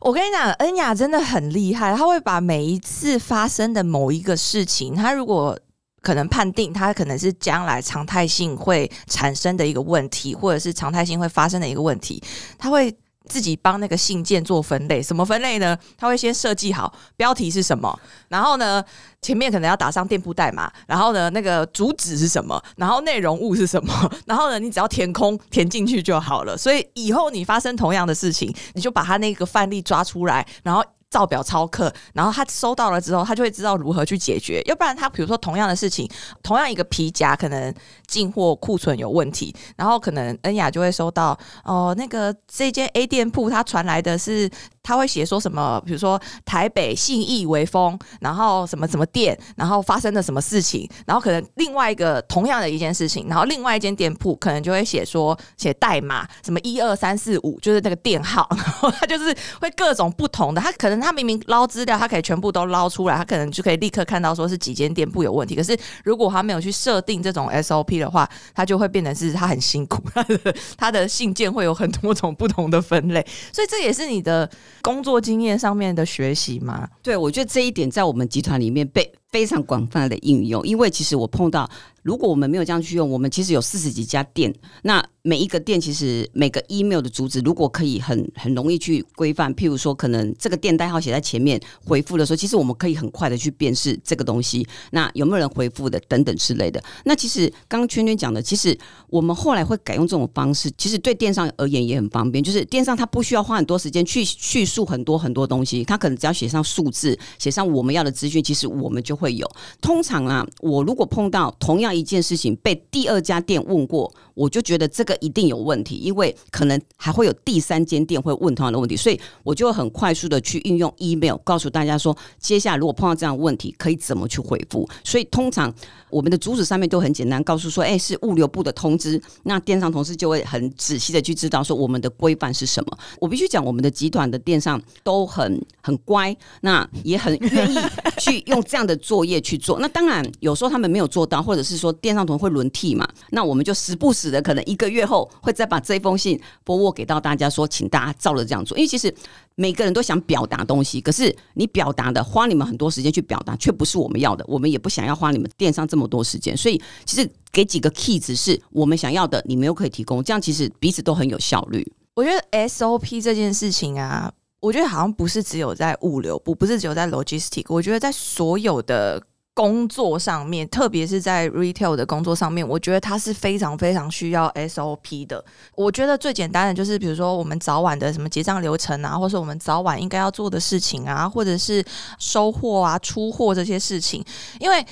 [0.00, 5.56] 我跟你讲，恩雅真的很厉害，他会把每一次发生的某一个事情，他如果
[6.00, 12.22] 可能判定它可能是将来常态性会产生的一个问题，或者是常态性会发生的一个问题，
[12.58, 12.94] 它会。
[13.28, 15.78] 自己帮那个信件做分类，什么分类呢？
[15.96, 18.82] 它会先设计好标题是什么，然后呢，
[19.22, 26.56] 前面可能要打上店铺代码，然后呢，那个主旨是什么，然后内容物是什么，然后呢，你只要填空填进去就好了。
[26.56, 30.82] 所以以后你发生同样的事情，你就把它那个范例抓出来，然后。
[31.10, 34.62] 造表抄课，然后他收到了之后，他就会知道如何去解决。
[34.66, 36.08] 要不然，他比如说同样的事情，
[36.42, 37.74] 同样一个皮夹可能
[38.06, 44.48] 进货库存有问题，然后可能恩雅就会收到哦，那个这间 A 店铺他传来的是
[44.82, 74.50] 他会写说什么，比如说台北信义微风，然后什么什么店，然后发生了什么事情，然后可能另外一个同样的一件事情，然后另外一间店铺可能就会写说写代码，什么一二三四五，就是那个店号，然后他就是会各种不同的，他可能他明明捞资料，他可以全部都捞出来，他可能就可以立刻看到说是几间店铺有问题，可是如果他没有去设定这种 SOP 的话，他就会变成是他很辛苦， 他的他的信件会有很多种不同的分类，所以这也是你的。
[74.82, 76.88] 工作经验上面的学习吗？
[77.02, 81.68] 对，我觉得这一点在我们集团里面被非常广泛的应用，因为其实我碰到。
[82.02, 96.82] 如果我们没有这样去用，我们其实有四十几家店，那每一个店其实每个 email 的主旨，如果可以很很容易去规范，譬如说可能这个店代号写在前面，回复的时候，其实我们可以很快的去辨识这个东西，那有没有人回复的等等之类的。
[97.04, 98.76] 那其实刚刚圈圈讲的，其实
[99.08, 109.46] 我们后来会改用这种方式，其实对电商而言也很方便，就是电商它不需要花很多时间去叙述很多很多东西，它可能只要写上数字，写上我们要的资讯，其实我们就会有。
[109.82, 124.88] 通常啊，我如果碰到同样一件事情被第二家店问过，我就觉得这个一定有问题，因为可能还会有第三间店会问同样的问题，所以我就很快速的去运用 email 告诉大家说，接下来如果碰到这样的问题，可以怎么去回复。
[125.04, 125.70] 所以通常
[126.08, 132.98] 我们的主旨上面都很简单，告诉说，哎，是物流部的通知，那电商同事就会很仔细的去知道说我们的规范是什么。
[133.20, 137.76] 我必须讲，我们的集团的电商都很很乖，那也很愿意
[138.16, 139.78] 去用这样的作业去做。
[139.80, 148.76] 那当然有时候他们没有做到，或者是说电商同会轮替嘛，那我们就时不时可能一个月后会再把这封信拨握给到大家，说请大家照着这样做。
[148.76, 149.10] 因为其实
[149.54, 156.54] 每个人都想表达东西，可是你表达的花你们很多时间去表达，却不是我们要的，我们也不想要花你们电商这么多时间。
[156.54, 161.90] 所以其实给几个 key 只是我们想要的，你们又可以提供，这样其实彼此都很有效率。
[162.14, 164.30] 我觉得 SOP 这件事情啊。
[164.60, 167.64] 我觉得好像不是只有在物流部，不是只有在 logistic。
[167.68, 169.18] 我觉得在所有的
[169.60, 175.44] 工作上面，特别是在 retail 的工作上面，我觉得它是非常非常需要 SOP 的。
[175.74, 181.84] 我觉得最简单的就是，比如说我们早晚的什么结账流程啊，或是我们早晚应该要做的事情啊，或者是
[182.18, 184.24] 收货啊、出货这些事情，
[184.58, 184.82] 因为。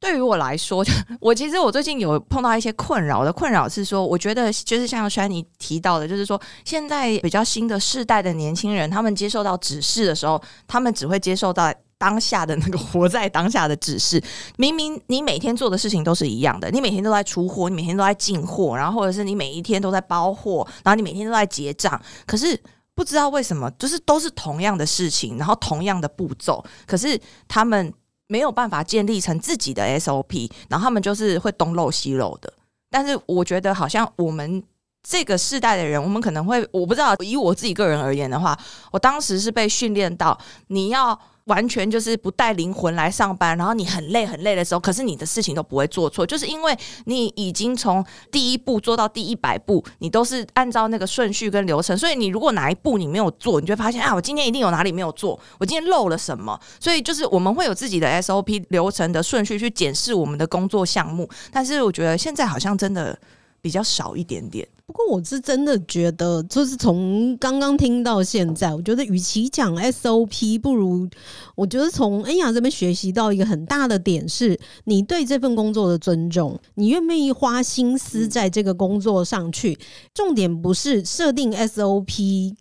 [0.00, 0.84] 对于我来说，
[1.18, 10.38] 我其实我最近有碰到一些困扰的困扰是说，我觉得就是像轩尼提到的，就是说现在比较新的世代的年轻人，他们接受到指示的时候，
[10.68, 11.72] 他们只会接受到
[12.04, 14.22] 当下的那个活在当下的指示。
[14.56, 22.60] 明明你每天做的事情都是一样的，你每天都在出货，你每天都在进货，然后或者是你每一天都在包货，然后你每天都在结账，可是
[22.94, 27.92] 不知道为什么，就是都是同样的事情，然后同样的步骤，可是他们。
[28.26, 32.50] 没有办法建立成自己的 SOP，然后他们就是会东漏西漏的。
[32.90, 34.64] 但是我觉得，好像我们
[35.06, 38.58] 这个世代的人，我们可能会，我不知道，以我自己个人而言的话，
[38.90, 40.36] 我当时是被训练到
[40.68, 41.16] 你要。
[41.44, 51.96] 完全就是不带灵魂来上班，然后你很累很累的时候，可是你的事情都不会做错，就是因为你已经从第一步做到第一百步，你都是按照那个顺序跟流程。
[51.98, 56.58] 所以你如果哪一步你没有做，你就会发现啊，我今天一定有哪里没有做，我今天漏了什么。
[56.80, 63.18] 所以就是我们会有自己的 SOP 流程的顺序去检视我们的工作项目，但是我觉得现在好像真的
[63.64, 64.68] 比较少一点点。
[64.84, 71.08] 不过我是真的觉得，就是从刚刚听到现在，我觉得与其讲 SOP，不如
[71.54, 79.78] 我觉得从恩雅这边学习到一个很大的点是，你对这份工作的尊重，你愿不愿意花心思在这个工作上去？
[80.12, 82.54] 重点不是设定 SOP，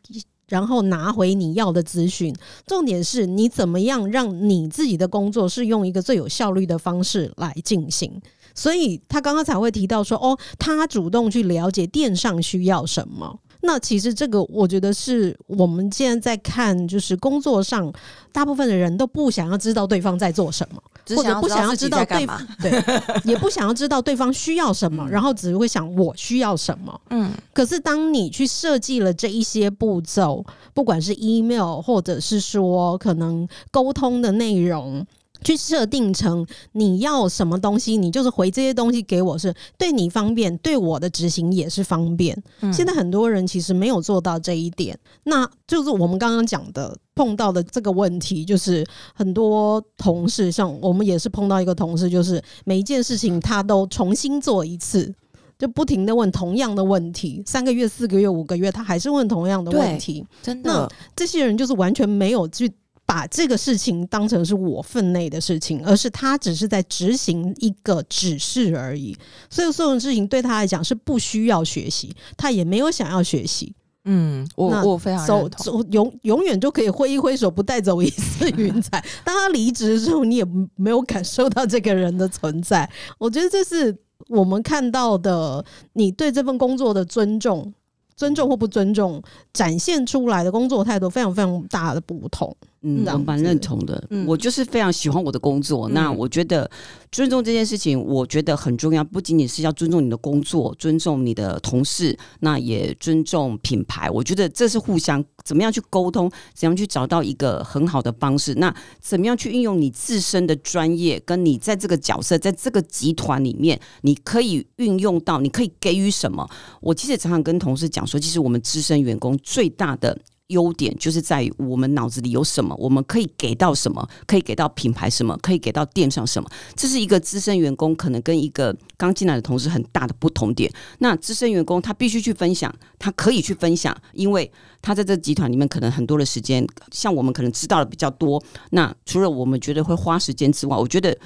[0.47, 2.33] 然后拿回你要的资讯，
[2.65, 8.21] 重点是你怎么样让你自己的工作是用一个最有效率的方式来进行。
[8.53, 13.39] 所以他刚刚才会提到说，哦，他主动去了解电商需要什么。
[13.65, 17.89] 那其实这个，我觉得是我们现在在看，就是工作上，
[18.33, 20.83] 大部分的人都不想要知道对方在做什么，
[21.15, 22.83] 或者不想要知道对方对，
[23.23, 27.01] 也不想要知道对方需要什么，然后只会想我需要什么。
[27.11, 35.07] 嗯，可是当你去设计了这一些步骤，不管是 email 或者是说可能沟通的内容。
[35.43, 42.35] 去设定成你要什么东西，你就是回这些东西给我，是对你方便，对我的执行也是方便。
[42.71, 55.13] 现在很多人其实没有做到这一点，那就是我们刚刚讲的碰到的这个问题，就是很多同事，像我们也是碰到一个同事，就是每一件事情他都重新做一次，
[55.59, 60.25] 就不停的问同样的问题，三个月、四个月、五个月，他还是问同样的问题。
[60.41, 62.71] 真的，那这些人就是完全没有去。
[63.13, 69.15] 把这个事情当成是我分内的事情，而是他只是在执行一个指示而已。
[69.51, 73.71] 所以所有事情对他来讲是不需要学习，他也没有想要学习。
[74.05, 75.47] 嗯，我我非常走。
[75.49, 78.99] 走永永远就可以挥一挥手，不带走一丝云彩。
[79.23, 80.45] 当他离职的时候，你也
[80.75, 82.89] 没有感受到这个人的存在。
[83.19, 83.95] 我觉得这是
[84.27, 87.71] 我们看到的，你对这份工作的尊重。
[88.15, 89.21] 尊重或不尊重，
[89.53, 92.55] 展现出来的工作态度非常非常大的不同。
[92.83, 94.05] 嗯，我蛮认同的。
[94.09, 95.89] 嗯我就是非常喜欢我的工作。
[95.89, 96.69] 那嗯我觉得
[97.11, 104.09] 尊重这件事情，我觉得很重要，不仅仅是要尊重你的工作，尊重你的同事，那也尊重品牌。
[104.09, 108.53] 我觉得这是互相怎么样去沟通，怎样去找到一个很好的方式。
[108.55, 116.49] 那怎么样去运用你自身的专业，跟你在这个角色，在这个集团里面，你可以运用到，你可以给予什么？
[116.81, 120.17] 我其实也常常跟同事讲说，其实我们资深员工最大的
[120.53, 126.49] 优点就是在于我们脑子里有什么，我们可以给到什么，可以给到品牌什么，可以给到店上什么。
[126.75, 130.71] 这是一个资深员工可能跟一个刚进来的同事很大的不同点。
[130.99, 134.49] 那资深员工他必须去分享，他可以去分享，因为
[134.81, 138.41] 他在这集团里面可能很多的时间，像我们可能知道的比较多。
[138.69, 141.17] 那除了我们觉得会花时间之外，我觉得。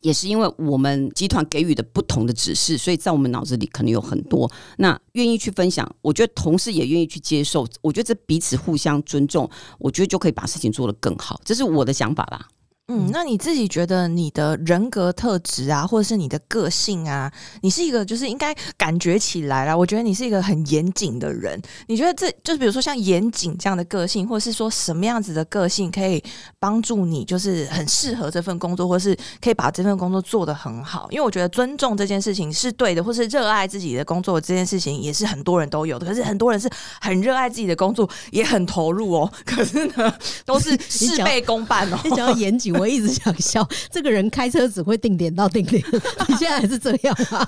[0.00, 4.50] 也是因为我们集团给予的不同的指示，所以在我们脑子里可能有很多。
[4.76, 11.40] 那愿意去分享，我觉得同事也愿意去接受，我觉得这彼此互相尊重，我觉得就可以把事情做得更好。
[11.44, 12.46] 这是我的想法啦。
[12.90, 21.60] 嗯，那你自己觉得你的人格特质啊，或者是你的个性啊，你是一个就是应该感觉起来啦，我觉得你是一个很严谨的人。
[21.86, 26.22] 你觉得这就是比如说像严谨这样的个性，或者是说什么样子的个性可以
[26.58, 31.08] 帮助你，就是很适合这份工作，或是可以把这份工作做得很好？
[31.10, 36.06] 因为我觉得尊重这件事情是对的，或是热爱自己的工作这件事情也是很多人都有的。
[36.06, 36.66] 可是很多人是
[37.02, 40.14] 很热爱自己的工作，也很投入哦，可是呢，
[40.46, 41.98] 都是 事倍功半哦。
[42.02, 45.82] 你讲到严谨，我一直想笑，这个人开车只会定点到定点，
[46.28, 47.46] 你现在还是这样吗？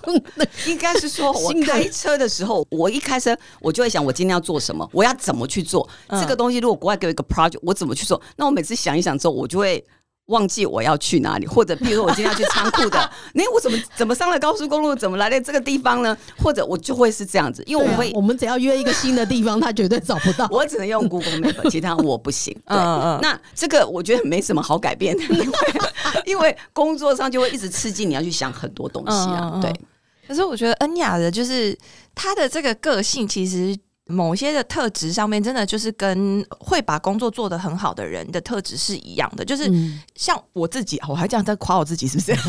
[0.66, 6.59] 应该是说，我开车的时候，我一开车我就会想，我今天要做什么，我要怎么去做、嗯这个东西。
[6.59, 8.21] 如果国外给我一个 project，我怎么去做？
[8.37, 9.85] 那我每次想一想之后，我就会。
[10.31, 16.16] 忘记我要去哪里，或者比如说我今天要去仓库的， 那我怎么怎么上了高速公路，怎么来的这个地方呢？
[16.43, 20.49] 或者我就会是这样子，因为我会，我们只要约一个新的地方，他绝对找不到。
[20.53, 22.55] 我只能用 Google Map，其他我不行。
[22.66, 25.59] 对，嗯嗯那这个我觉得没什么好改变的，因为
[26.27, 29.40] 因为工作上就会一直刺激你要去想很多东西啊。
[29.43, 29.81] 嗯嗯嗯对，
[30.29, 31.77] 可是我觉得恩雅的，就是
[32.14, 33.77] 她的这个个性，其实
[34.11, 39.44] 某些的特质上面，真的就是跟会把工作做得很好的人的特质是一样的。
[39.44, 42.35] 就是嗯像我自己，我还这样在夸我自己，是不是？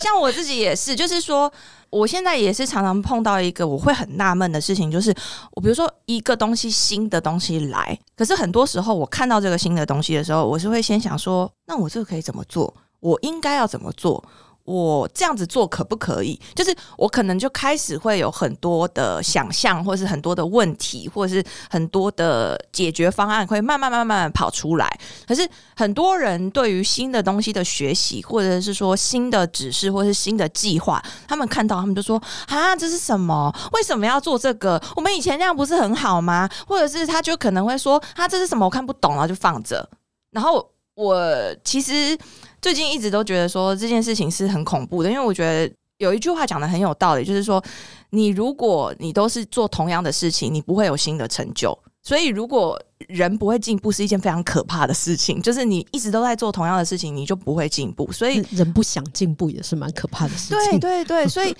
[0.00, 1.52] 像我自己也是，就是说，
[1.90, 5.14] 我现在也是常常碰到一个我会很纳闷的事情，就是
[5.52, 12.74] 我比如说一个东西新的东西来，可是很多时候我看到这个新的东西的时候，我是会先想说，那我这个可以怎么做？
[13.00, 14.22] 我应该要怎么做？
[14.70, 16.38] 我这样子做可不可以？
[16.54, 24.88] 就是我可能就开始会有很多的想象，或是很多的问题，或是很多的解决方案，会慢慢慢慢跑出来。
[25.26, 33.52] 可是很多人对于新的东西的学习，或者是说新的指示，或是新的计划，他们看到他们就说：“啊，这是什么？
[33.72, 34.80] 为什么要做这个？
[34.94, 38.64] 我们以前那样不是很好吗？”或者是他就可能会说：“啊，这是什么？
[38.64, 39.88] 我看不懂，然后就放着。”
[40.30, 41.18] 然后我
[41.64, 42.16] 其实
[42.60, 47.62] 最近一直都觉得说这件事情是很恐怖的，因为我觉得有一句话讲的很有道理，就是说
[48.10, 51.78] 你如果你都是做同样的事情，你不会有新的成就。
[52.02, 55.40] 所以，如果人不会进步，是一件非常可怕的事情。
[55.42, 58.10] 就是你一直都在做同样的事情，你就不会进步。
[58.10, 60.80] 所以，人不想进步也是蛮可怕的事对情。
[60.80, 61.54] 对对，所以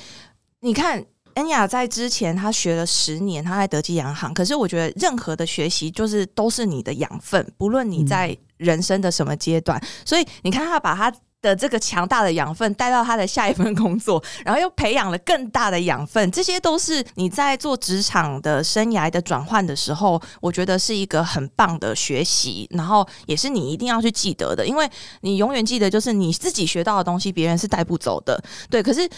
[0.61, 4.33] 你看，恩雅在之前她学了十年，她在德基洋行。
[4.33, 9.83] 可是我觉得任何的学习就是都是你的养分，不论你在人生的什么阶段。
[10.05, 24.87] 所以你看，他把他的这个强大的养分带到他的下一份工作，然后又培养了更大的养分，这些都是你在做职场的生涯的转换的时候，我觉得是一个很棒的学习，然后也是你一定要去记得的，因为
[25.23, 28.42] 你永远记得就是你自己学到的东西，别人是带不走的。
[28.68, 29.09] 对，可是。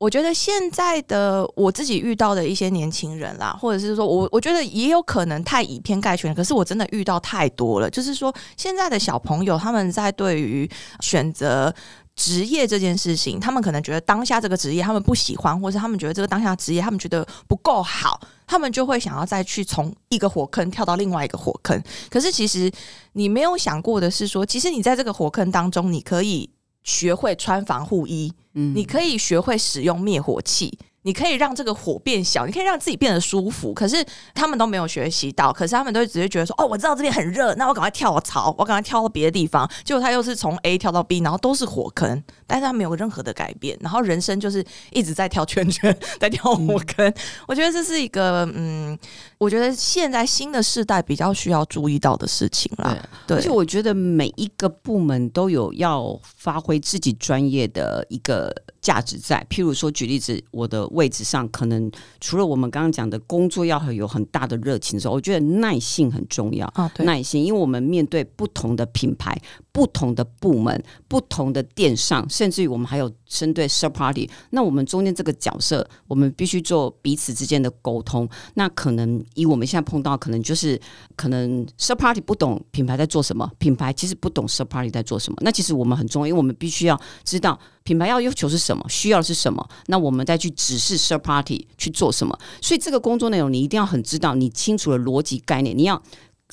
[0.00, 7.90] 我觉得现在的我自己遇到的一些年轻人啦，或者是说我我觉得也有可能太以偏概全，可是我真的遇到太多了。
[7.90, 10.66] 就是说，现在的小朋友他们在对于
[11.00, 11.70] 选择
[12.16, 21.78] 职业这件事情，他们可能觉得当下这个职业他们不喜欢，或是他们觉得这个当下职业他们觉得不够好，他们就会想要再去从一个火坑跳到另外一个火坑。
[22.08, 22.72] 可是其实
[23.12, 26.48] 你没有想过的是说，其实你在这个火坑当中，你可以
[26.82, 28.32] 学会穿防护衣。
[28.54, 33.72] 嗯你可以学会使用灭火器，你可以让这个火变小，你可以让自己变得舒服。
[33.72, 39.68] 可是他们都没有学习到，可是他们都只是觉得说，哦，我知道这边很热，那我赶快跳槽，我赶快跳到别的地方。
[39.82, 47.12] 结果他又是从 A 跳到 B，然后都是火坑，但是他没有任何的改变，然后人生就是一直在跳圈圈， 在跳火坑。
[47.48, 48.98] 我觉得这是一个，嗯，
[49.38, 52.96] 我觉得现在新的世代比较需要注意到的事情啦。
[53.26, 58.54] 对，而且我觉得每一个部门都有要发挥自己专业的一个。
[58.80, 66.66] 价值在，譬如说举例子，我的位置上可能除了我们刚刚讲的工作要有很大的热情之后，我觉得耐性很重要。
[66.74, 69.38] 啊，对耐心，因为我们面对不同的品牌、
[69.70, 78.28] 不同的部门、不同的电商，甚至于我们还有针对 third party，那我们中间这个角色，我们必须做彼此之间的沟通。
[78.54, 80.80] 那可能以我们现在碰到，可能就是
[81.16, 85.36] 可能 third party 不懂品牌在做什么，品牌其实不懂 third party 在做什么。
[85.42, 87.58] 那其实我们很重要，因为我们必须要知道。
[87.82, 88.84] 品牌要要求是什么？
[88.88, 89.66] 需要是什么？
[89.86, 92.38] 那我们再去指示 third party 去做什么？
[92.60, 95.76] 所以这个工作内容你一定要很知道，你清楚的逻辑概念。
[95.76, 96.00] 你要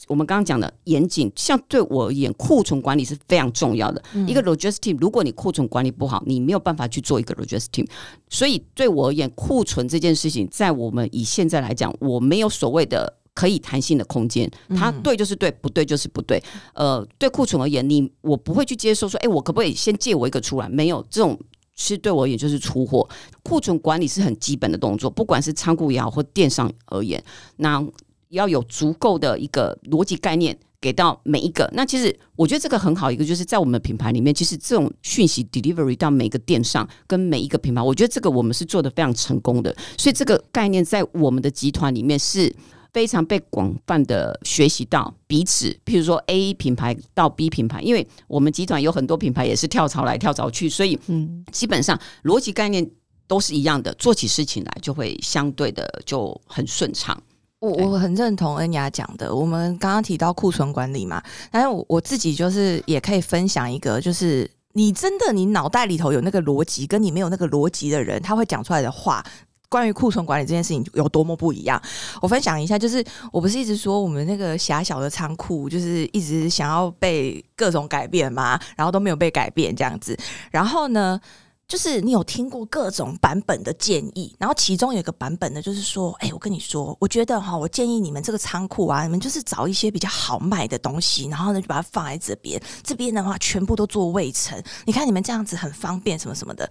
[0.07, 4.01] 我们刚刚讲的严谨，像对我而言，库存管理是非常重要的。
[4.28, 7.88] 一个 logistics team，如果你库存管理不好，你没有办法去做一个 logistics team。
[8.30, 13.17] 所以对我而言，库存这件事情，在我们以现在来讲，我没有所谓的。
[13.38, 16.41] 可以弹性的空间，它对就是对，不对就是不对。
[16.73, 20.67] 呃，对库存而言，你我不会去接受说，哎，我可不可以先借我一个出来？
[20.67, 21.39] 没有这种，
[21.75, 23.07] 其实对我而言就是出货。
[23.43, 27.23] 库存管理是很基本的动作，不管是仓库也好或电商而言，
[27.57, 27.85] 那
[28.29, 31.69] 要有足够的一个逻辑概念给到每一个。
[31.75, 39.75] 那其实我觉得这个很好，一个就是在我们品牌里面，其实这种讯息 delivery 到每个电商跟每一个品牌，我觉得这个我们是做的非常成功的。
[39.95, 42.51] 所以这个概念在我们的集团里面是。
[42.98, 52.89] 非常被广泛的学习到彼此，譬如说 A 品牌到 B 品牌，因为我们集团有很多品牌也是跳槽来跳槽去，所以嗯，基本上逻辑概念
[53.28, 57.16] 都是一样的，做起事情来就会相对的就很顺畅。
[57.60, 61.22] 我我很认同恩雅讲的，我们刚刚提到库存管理嘛，
[61.52, 69.24] 但是我我自己就是也可以分享一个，就是你真的你脑袋里头有那个逻辑，跟你没有那个逻辑的人，他会讲出来的话。
[69.70, 71.82] 关于库存管理这件事情有多么不一样，
[72.22, 80.18] 我分享一下，就是我不是一直说我们那个狭小的仓库，就是一直想要被各种改变嘛，然后都没有被改变这样子。
[80.51, 81.20] 然后呢，
[81.68, 96.70] 就是你有听过各种版本的建议，然后其中有一个版本呢，就是说，哎，我跟你说，我觉得哈，我建议你们这个仓库啊，你们就是找一些比较好卖的东西，然后呢就把它放在这边，这边的话全部都做未成，你看你们这样子很方便，什么什么的。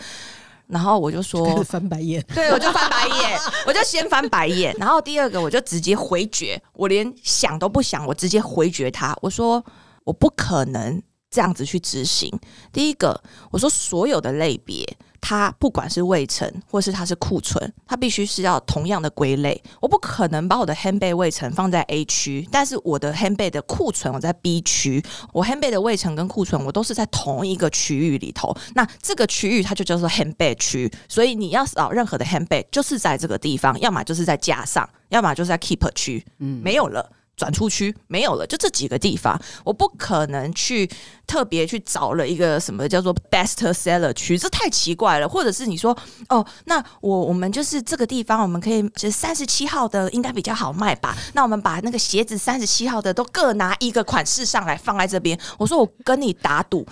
[0.69, 4.75] 然后我就说翻白眼，对我就翻白眼， 我就先翻白眼。
[4.79, 9.17] 然后第二个我就直接回绝，我连想都不想，我直接回绝他。
[9.23, 9.65] 我说
[10.05, 11.01] 我不可能
[11.31, 12.31] 这样子去执行。
[12.73, 14.97] 第一个，我说所有的类别。
[15.19, 19.61] 它不管是未成，或是它是库存，它必须是要同样的归类。
[19.81, 25.03] 我不可能把我的 handbag 未成放在 A 区，但是我的 handbag 的库存我在 B 区。
[25.33, 28.57] 我 handbag 的未成跟库存我都是在同一个区域里头。
[28.77, 30.89] 那这个区域它就叫做 handbag 区。
[31.09, 36.25] 所以你要找任何的 handbag，就是在这个地方，要么就是在架上，要么就是在 keep 区。
[36.39, 37.11] 嗯，没有了。
[37.37, 40.89] 转出区没有了，就这几个地方，我不可能去
[41.27, 45.29] 特别去找了一个什么叫做 best seller 区，这太奇怪了。
[45.29, 45.97] 或者是你说，
[46.29, 51.15] 哦，那我我们就是这个地方，我们可以就三十七号的应该比较好卖吧？
[51.35, 55.39] 那我们把那个鞋子三十七号的都各拿一个款式上来放在这边。
[55.59, 56.87] 我说我跟你打赌。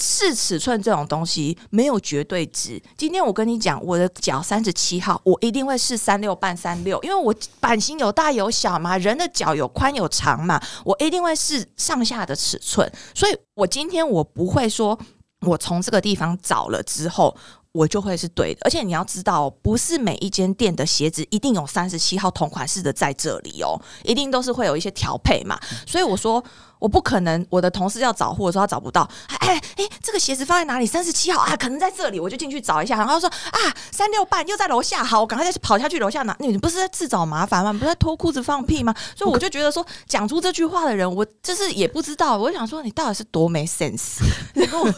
[0.00, 2.80] 是尺寸这种东西没有绝对值。
[2.96, 12.90] 今天我跟你讲，我的脚三十七号，我一定会试三六半三六，因为我版型有大有小嘛，人的脚有宽有长嘛，我一定会试上下的尺寸。
[13.14, 14.98] 所以我今天我不会说，
[15.42, 17.36] 我从这个地方找了之后。
[17.70, 25.56] 我就会是对的，而且你要知道，不是每一间店的鞋子一定有三十七号同款式的在这里哦，一定都是会有一些调配嘛。
[25.86, 26.42] 所以我说，
[26.78, 29.08] 我不可能我的同事要找货的时候他找不到，
[29.40, 30.86] 哎哎，这个鞋子放在哪里？
[30.86, 32.96] 三十七号啊，可能在这里，我就进去找一下。
[32.96, 33.58] 然后说啊，
[33.90, 36.36] 三六半又在楼下，好，我赶快再跑下去楼下拿。
[36.38, 37.72] 你不是在自找麻烦吗？
[37.72, 38.94] 不是在脱裤子放屁吗？
[39.16, 42.36] 所以我就觉得说，讲出这句话的人，我就是也不知道。
[42.36, 44.18] 我想说，你到底是多没 sense？
[44.54, 44.92] 然后我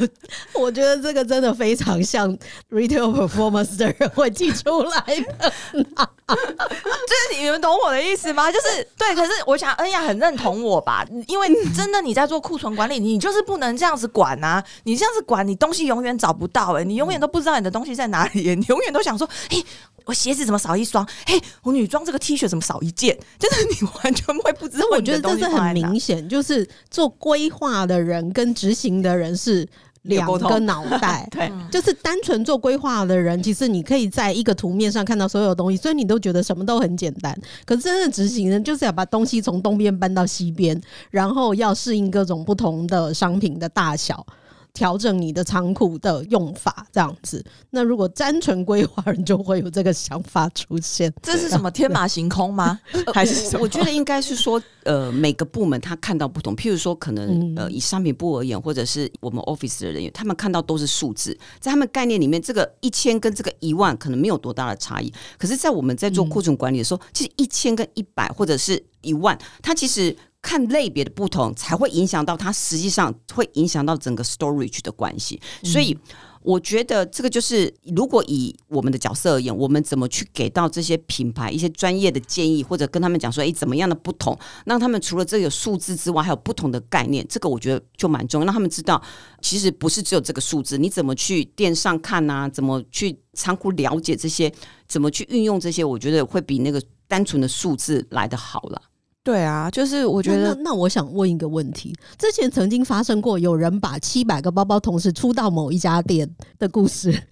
[0.55, 2.37] 我觉得这个真的非常像。
[2.71, 8.51] Retail performance 的人 会记出来的， 就是你们懂我的意思吗？
[8.51, 14.63] 就是对，可是我想恩雅很认同我吧，因为真的你在做库存管理，你就是不能这样子管啊！
[14.85, 19.65] 你这样子管，你东西永远找不到，哎，你永远都不知道你的东西在哪里，你永远都想说，诶，
[20.05, 21.07] 我鞋子怎么少一双？
[21.27, 23.19] 诶，我女装这个 T 恤怎么少一件？
[23.39, 24.87] 就是你完全会不知道。
[24.93, 29.69] 我觉得这是很明显，就是做规划的人跟执行的人是。
[30.03, 31.29] 两个脑袋。
[31.33, 37.37] 对就是单纯做规划的人，其实你可以在一个图面上看到所有东西，所以你都觉得什么都很简单。
[37.65, 40.81] 可是真正执行人就是要把东西从东边搬到西边，
[41.11, 44.25] 然后要适应各种不同的商品的大小。
[44.73, 47.45] 调整你的仓库的用法，这样子。
[47.71, 51.13] 那如果单纯规划人，就会有这个想法出现。
[51.23, 52.79] 这是什么天马行空吗？
[53.13, 53.57] 还是？
[53.59, 56.55] 我觉得应该是说，呃，每个部门他看到不同。
[56.55, 65.13] 譬如说，可能嗯呃，以商品部而言，或者是我们 office 的人员，他们看到都是数字，在他们概念里面，这个一千跟这个一万可能没有多大的差异。
[65.39, 70.17] 可是，在我们在做库存管理的时候，其实一千跟一百或者是一万，它其实。
[70.43, 75.41] 看类别的不同，才会影响到它实际上会影响到整个 storage 的关系。
[75.63, 75.97] 所以，
[76.43, 89.01] 我觉得这个就是，如果以我们的角色而言，我们怎么去给到这些品牌一些专业的建议，或者跟他们讲说，诶，怎么样的不同，让他们除了这个数字之外，还有不同的概念，这个我觉得就蛮重要，让他们知道，
[89.43, 94.51] 其实不是只有这个数字，你怎么去电上看啊，怎么去仓库了解这些，
[94.89, 98.81] 怎么去运用这些，我觉得会比那个单纯的数字来的好了。
[99.23, 107.23] 对啊，就是我觉得那那那我想问一个问题：之前曾经发生过有人把七百个包包同时出到某一家店的故事，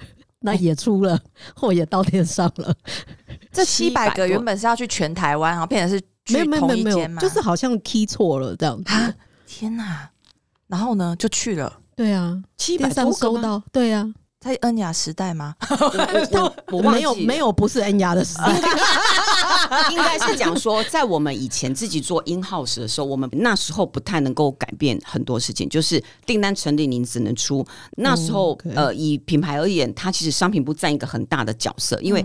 [0.40, 1.18] 那也出了，
[1.56, 2.74] 货也到店上了。
[3.50, 6.04] 这七百700多个原本是要去全台湾，然后变成是
[6.44, 7.18] 没有去没有没有？
[7.18, 8.92] 就是好像 key 错了这样子。
[8.92, 9.14] 啊，
[9.46, 10.10] 天哪！
[10.66, 14.06] 然后呢，就去了，对啊，七电商收到，对啊，
[14.40, 15.54] 在恩雅时代吗？
[16.30, 18.54] 我我忘记没有没有不是恩雅的时代，
[19.90, 27.66] 应该是讲说，在我们以前自己做 in house 的时候，我们那时候不太能够改变很多事情，就是订单成立您只能出。
[27.96, 32.24] 那时候、呃，以品牌而言，它其实商品部占一个很大的角色，因为。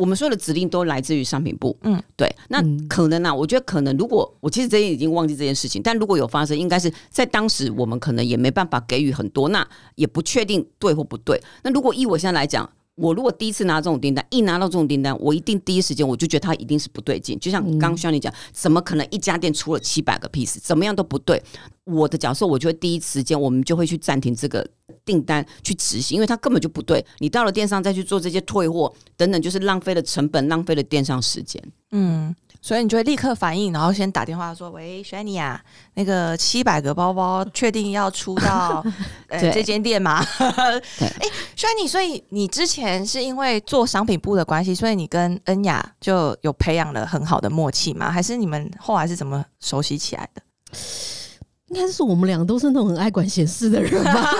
[0.00, 2.34] 我们所有的指令都来自于商品部，嗯嗯，对。
[2.48, 11.38] 那嗯可能啊，我觉得可能，如果我其实这已经忘记这件事情，但如果有发生，应该是在当时我们可能也没办法给予很多，那也不确定对或不对。
[11.62, 12.68] 那如果以我现在来讲，
[13.00, 17.38] 我如果第一次拿这种订单，一拿到这种订单，我一定第一时间我就觉得它一定是不对劲。
[17.40, 21.42] 就像刚需要你讲，怎么可能一家店出了七百个 piece，怎么样都不对？
[21.84, 24.68] 我的角色，我就会第一时间我们就会去暂停这个
[25.02, 27.02] 订单去执行，因为它根本就不对。
[27.20, 31.62] 你到了电商再去做这些退货等等，就是浪费了成本，浪费了电商时间。
[31.92, 35.60] 嗯，所以你就会立刻反应，然后先打电话说：“喂 n y 啊，
[35.94, 38.84] 那个七百个包包确定要出到
[39.28, 41.26] 呃对这间店吗？”对哎
[41.78, 48.10] n y 所以你之前是因为做商品部的关系，所以你跟恩雅就有培养了很好的默契吗？
[48.10, 50.42] 还是你们后来是怎么熟悉起来的？
[51.68, 54.30] 应该是我们两个都是那种很爱管闲事的人吧？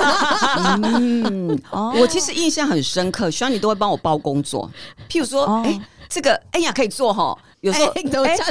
[0.91, 4.69] 嗯，哦我其实印象很深刻，希望你都会帮我包工作，
[5.09, 5.81] 譬如说，哦哎、
[6.11, 7.93] 这个哎呀可以做哈，有时候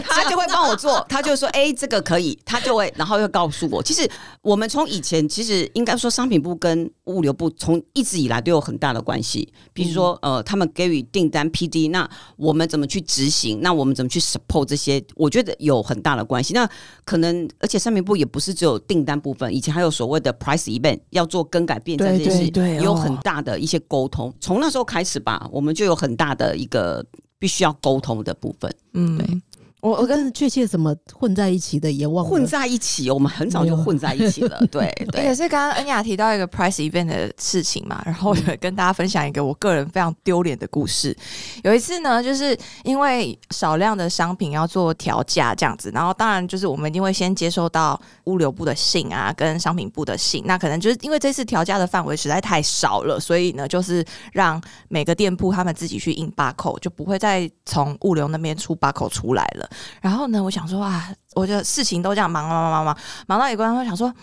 [0.08, 4.10] 他就会帮我做， 他就说哎这个可以，他就会然后又告诉我，其实
[4.42, 16.54] 我们从以前其实应该说商品部跟物流部从一直以来都有很大的关系，比如说呃他们给予订单 PD，那我们怎么去执行，那我们怎么去 support 这些，我觉得有很大的关系。
[16.54, 16.70] 那
[17.04, 24.34] 可能而且商品部也不是只有订单部分，以前还有所谓的 price event 要做更改变这对件事，对对哦有很大的一些沟通。
[24.40, 27.06] 从那时候开始吧，我们就有很大的一个
[27.40, 29.42] 必须要沟通的部分，嗯，对
[29.82, 32.30] 我我跟确切怎么混在一起的也忘了。
[32.30, 33.10] 混在一起。
[33.10, 35.36] 我们很早就混在一起了，对 也对。
[35.36, 41.16] 是刚刚恩雅提到一个 price event 的事情嘛，然后也跟大家分享一个我个人非常丢脸的故事。
[41.64, 50.44] 有一次呢，就是因为少量的商品要做调价这样子，然后当然就是我们一定会先接收到物流部的信啊，跟商品部的信。
[50.46, 59.69] 那可能就是因为这次调价的范围实在太少了，所以呢，就是让每个店铺他们自己去印 barcode，就不会再从物流那边出 barcode 出来了。
[60.02, 62.98] 然后呢，我想说啊，我的事情都这样忙忙忙忙忙，
[63.28, 64.14] 忙到一关，我想说，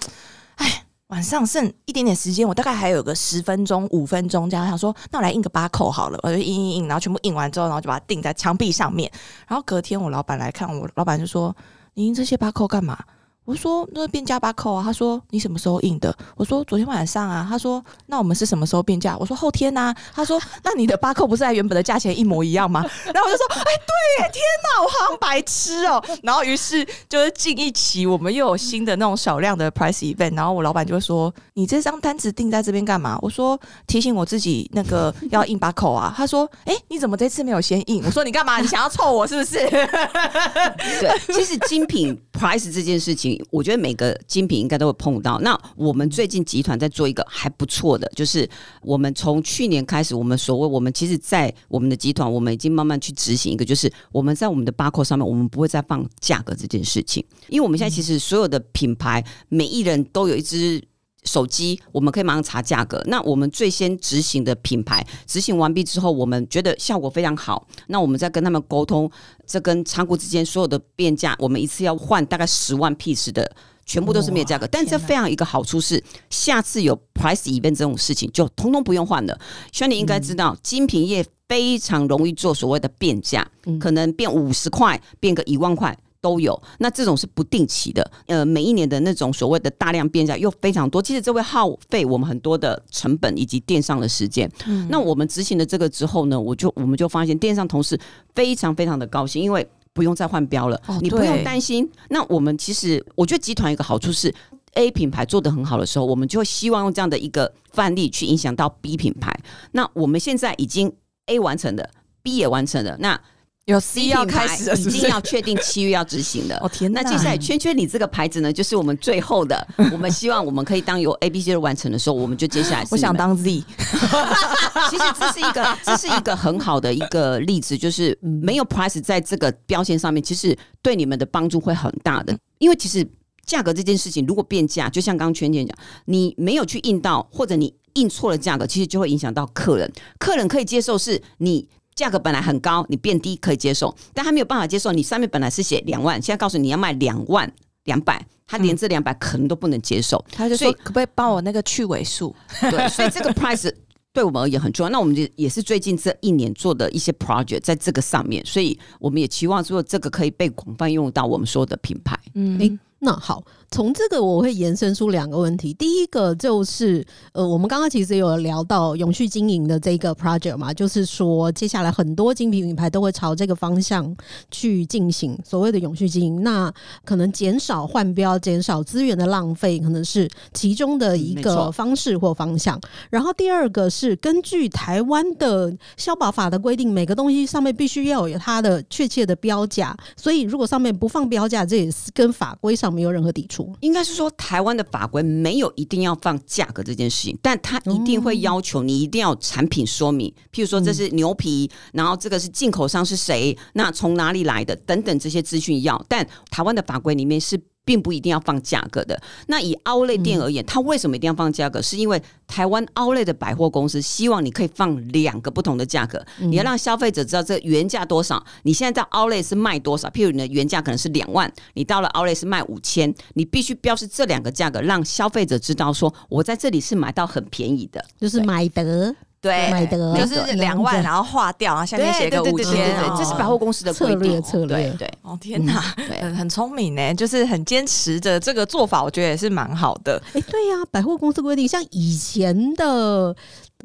[0.57, 0.82] 哎。
[1.11, 9.09] 晚上剩一点点时间，我大概还有个十分钟、五分钟这样，想说那我来印个八扣好了，我就印印印，然后全部印完之后，然后就把它钉在墙壁上面。
[9.47, 11.57] 然后隔天我老板来看我，老板就说
[11.94, 12.99] ：“你印这些八扣干嘛？”
[13.47, 38.59] 我说：“那变价八扣啊。”他说：“你什么时候印的？”我说：“昨天晚上啊。”他说：“那我们是什么时候变价？”我说：“后天呐、他说：“那你的八扣不是在原本的价钱一模一样吗？”然后我就说：“哎，对耶，天哪，我好像白痴哦。”然后于是就是近一期我们又有新的那种少量的 price event，然后我老板就说：“你这张单子定在这边干嘛？”我说：“提醒我自己那个要印八扣啊。”他说：“哎，你怎么这次没有先印？”我说：“你干嘛？
[38.59, 45.39] 你想要凑我是不是？”对，其实精品 price 这件事情，我觉得每个精品应该都会碰到。
[45.41, 48.49] 那我们最近集团在做一个还不错的，就是
[48.82, 60.82] 我们从去年开始，我们所谓我们其实，在我们的集团，我们已经慢慢去执行一个，就是我们在我们的巴扣上面，我们不会再放价格这件事情，因为我们现在其实所有的品牌，每一人都有一支。
[61.27, 63.03] 手机，我们可以马上查价格。
[63.07, 69.11] 那我们最先执行的品牌执行完毕之后，我们觉得效果非常好，那我们再跟他们沟通，
[69.47, 73.55] 这跟仓库之间所有的变价，我们一次要换大概十万 piece 的。
[73.89, 79.41] 全部都是没有价格，但这非常一个好处是，下次有 price event 这种事情就通通不用换了。
[79.70, 83.49] 轩你应该知道，精品业非常容易做所谓的变价，
[83.79, 85.97] 可能变五十块，变个一万块
[86.27, 86.61] 都有。
[86.79, 91.01] 那这种是不定期的，呃，每一年的那种所谓的大量变价又非常多。
[91.01, 94.51] 其实这会耗费我们很多的成本以及电商的时间。
[94.89, 97.97] 那我们执行了这个之后呢，我就我们就发现电商同事
[98.35, 99.64] 非常非常的高兴，因为。
[99.97, 101.91] 不用再换标了，你不用担心。
[102.11, 104.31] 那我们其实，我觉得集团一个好处是
[104.74, 109.35] ，A 品牌做的很好的时候，我们就会希望用这样的一个范例去影响到 B 品牌。
[109.72, 110.93] 那我们现在已经
[111.29, 111.91] A 完成了
[112.22, 113.18] ，B 也完成了，那。
[113.67, 116.57] 有 C 要开始，已经要确定七月要执行的。
[116.62, 119.67] 哦天那接下来圈圈你这个牌子呢，就是我们最后的。
[119.91, 122.87] 我们希望我们可以当由 A、B、C 完成的时候，我们就接下来。
[122.93, 123.64] 我想当 Z。
[124.89, 132.39] 其实这是一个，这是一个很好的一个例子，就是没有 price 在这个标签上面，其实对你们的帮助会很大的。
[132.59, 133.05] 因为其实
[133.45, 139.93] 价格这件事情，如果变价，就像刚刚圈圈讲，你没有去印到，或者你印错了价格，其实就会影响到客人。
[140.21, 141.69] 客人可以接受是你。
[141.97, 144.92] 价格本来很高，你变低可以接受，但他没有办法接受。
[144.92, 147.51] 你上面本来是写两万，现在告诉你要卖两万
[147.84, 150.22] 两百，他连这两百可能都不能接受。
[150.30, 152.36] 他就说可不可以帮我那个去尾数？
[152.61, 153.72] 对，所以这个 price
[154.12, 154.90] 对我们而言很重要。
[154.90, 162.18] 那我们就也是最近这一年做的一些 project 在这个上面，所以我们也期望说这个可以被广泛用到我们所有的品牌。
[162.34, 163.45] 嗯，那好。
[163.69, 174.17] 从这个我会延伸出两个问题，第一个就是，呃，我们刚刚其实有聊到永续经营的这个 project 嘛，就是说接下来很多精品品牌都会朝这个方向
[174.53, 176.73] 去进行所谓的永续经营，那
[177.05, 182.81] 可能减少换标、减少资源的浪费，可能是其中的一个方式或方向。
[183.11, 193.76] 然后第二个是根据台湾的消保法的规定，每个东西上面必须要有它的确切的标价，所以如果上面不放标价，这也是跟法规上没有任何抵触。
[193.80, 207.61] 应该是说，台湾的法规没有一定要放价格这件事情，但他一定会要求你一定要产品说明，譬如说这是牛皮，然后这个是进口商是谁，那从哪里来的等等这些资讯要，但台湾的法规里面是。
[207.87, 209.18] 并不一定要放价格的。
[209.47, 211.80] 那以奥莱店而言，它为什么一定要放价格？
[211.80, 218.45] 是因为台湾奥莱的百货公司希望你可以放两个不同的价格，你要让消费者知道这原价多少。
[218.64, 220.09] 你现在在奥莱是卖多少？
[220.11, 229.14] 譬如你的原价可能是两万，你到了奥莱是卖五千，你必须标示这两个价格，让消费者知道说我在这里是买到很便宜的，就是买得。
[229.47, 234.90] 对，买的就是两万，然后划掉，然后下面写个五千，这是百货公司的策略策略。
[234.99, 235.80] 对，哦天哪，
[236.20, 240.20] 很很聪明呢，就是很坚持的这个做法，我觉得也是蛮好的。
[240.32, 243.34] 哎，对呀，百货公司规定，像以前的。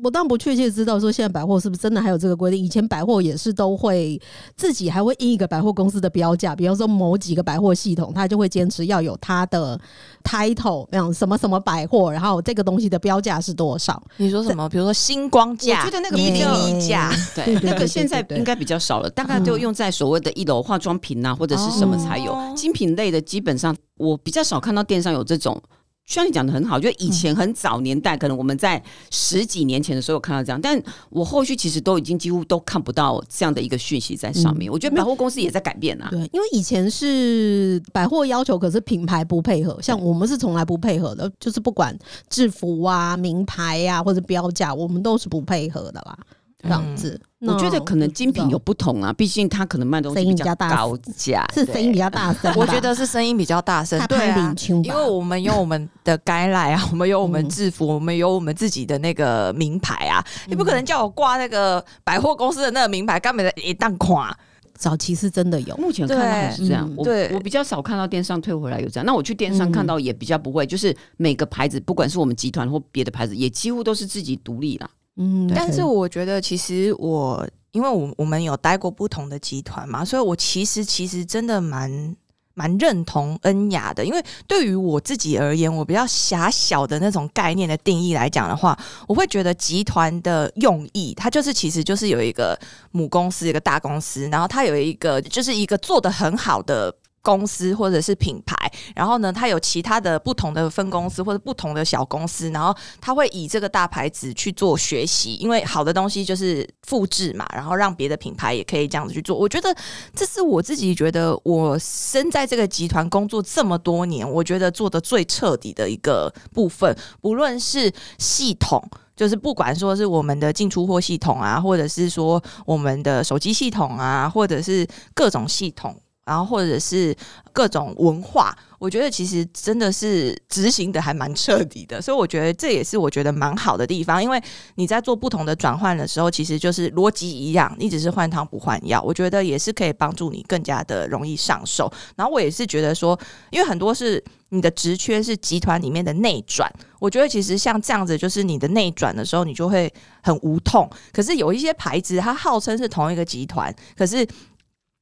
[0.03, 2.63] 我当然不确切知道说现在百货是不是真的还有这个规定。
[2.63, 4.19] 以前百货也是都会
[4.55, 9.79] 自己还会印一个百货公司的标价，比方说某几个百货系统，它就会坚持要有它的
[10.23, 14.01] title，那样什么什么百货，然后这个东西的标价是多少？
[14.17, 14.67] 你说什么？
[14.69, 25.61] 比如说星光价，我觉得那个一零一价，对，那个现在应该比较少了，大概就用在所谓的一楼化妆品啊，或者是什么才有精品类的，基本上我比较少看到电商有这种。
[26.05, 28.81] 像你讲的很好，就以前很早年代，可能我们在
[29.11, 34.69] 十几年前的时候看到这样，但我后续其实都已经几乎都看不到这样的一个讯息在上面。
[34.69, 41.97] 我觉得百货公司也在改变啊，对，因为以前是百货要求，可是品牌不配合，像我们是从来不配合的，就是不管
[42.29, 46.17] 制服啊、名牌呀或者标价，我们都是不配合的啦。
[46.61, 52.53] 这样子，我觉得可能精品有不同啊，毕竟它可能卖东西比较高价，是声音比较大声。
[52.55, 64.37] 我觉得是声音比较大声，对啊，因为我们有我们的该来啊， 我们有我们制服，我们有我们自己的那个名牌啊，你不可能叫我挂那个百货公司的那个名牌，根本的一档垮。
[64.77, 66.91] 早期是真的有，目前看到是这样。
[66.97, 69.05] 我我比较少看到电商退回来有这样。
[69.05, 74.89] 那我去电商看到也比较不会，就是每个牌子，不管是我们集团或别的牌子，也几乎都是自己独立了。
[75.21, 82.15] 嗯，但是我觉得其实我，因为我我们有待过不同的集团嘛，所以我其实其实真的蛮
[82.55, 84.03] 蛮认同恩雅的。
[84.03, 88.75] 因为对于我自己而言，我比较狭小的那种概念的定义来讲的话，
[89.07, 92.59] 我会觉得集团的用意，它就是其实就是有一个
[92.91, 96.91] 母公司，一个大公司，然后它有一个就是一个做的很好的。
[97.21, 98.55] 公司或者是品牌，
[98.95, 109.37] 然后呢，它有其他的不同的分公司或者不同的小公司，然后它会以这个大牌子去做学习，因为好的东西就是复制嘛，然后让别的品牌也可以这样子去做。
[109.37, 109.75] 我觉得
[110.15, 118.83] 这是我自己觉得我身在这个集团工作这么多年，我觉得做的最彻底的一个部分，不论是系统。
[119.13, 125.95] 就是不管说是我们的进出货系统啊，或者是说我们的手机系统啊，或者是各种系统。
[126.31, 127.13] 然后或者是
[127.51, 134.23] 各种文化，我觉得其实真的是执行的还蛮彻底的，所以我觉得这也是我觉得蛮好的地方。
[134.23, 134.41] 因为
[134.75, 139.01] 你在做不同的转换的时候，其实就是逻辑一样，你只是换汤不换药。
[139.01, 141.91] 我觉得也是可以帮助你更加的容易上手。
[142.15, 143.19] 然后我也是觉得说，
[143.49, 150.89] 因为很多是你的职缺是集团里面的内转，我觉得其实像这样子，就是你的内转的时候，你就会很无痛。
[151.11, 154.25] 可是有一些牌子，它号称是同一个集团，可是。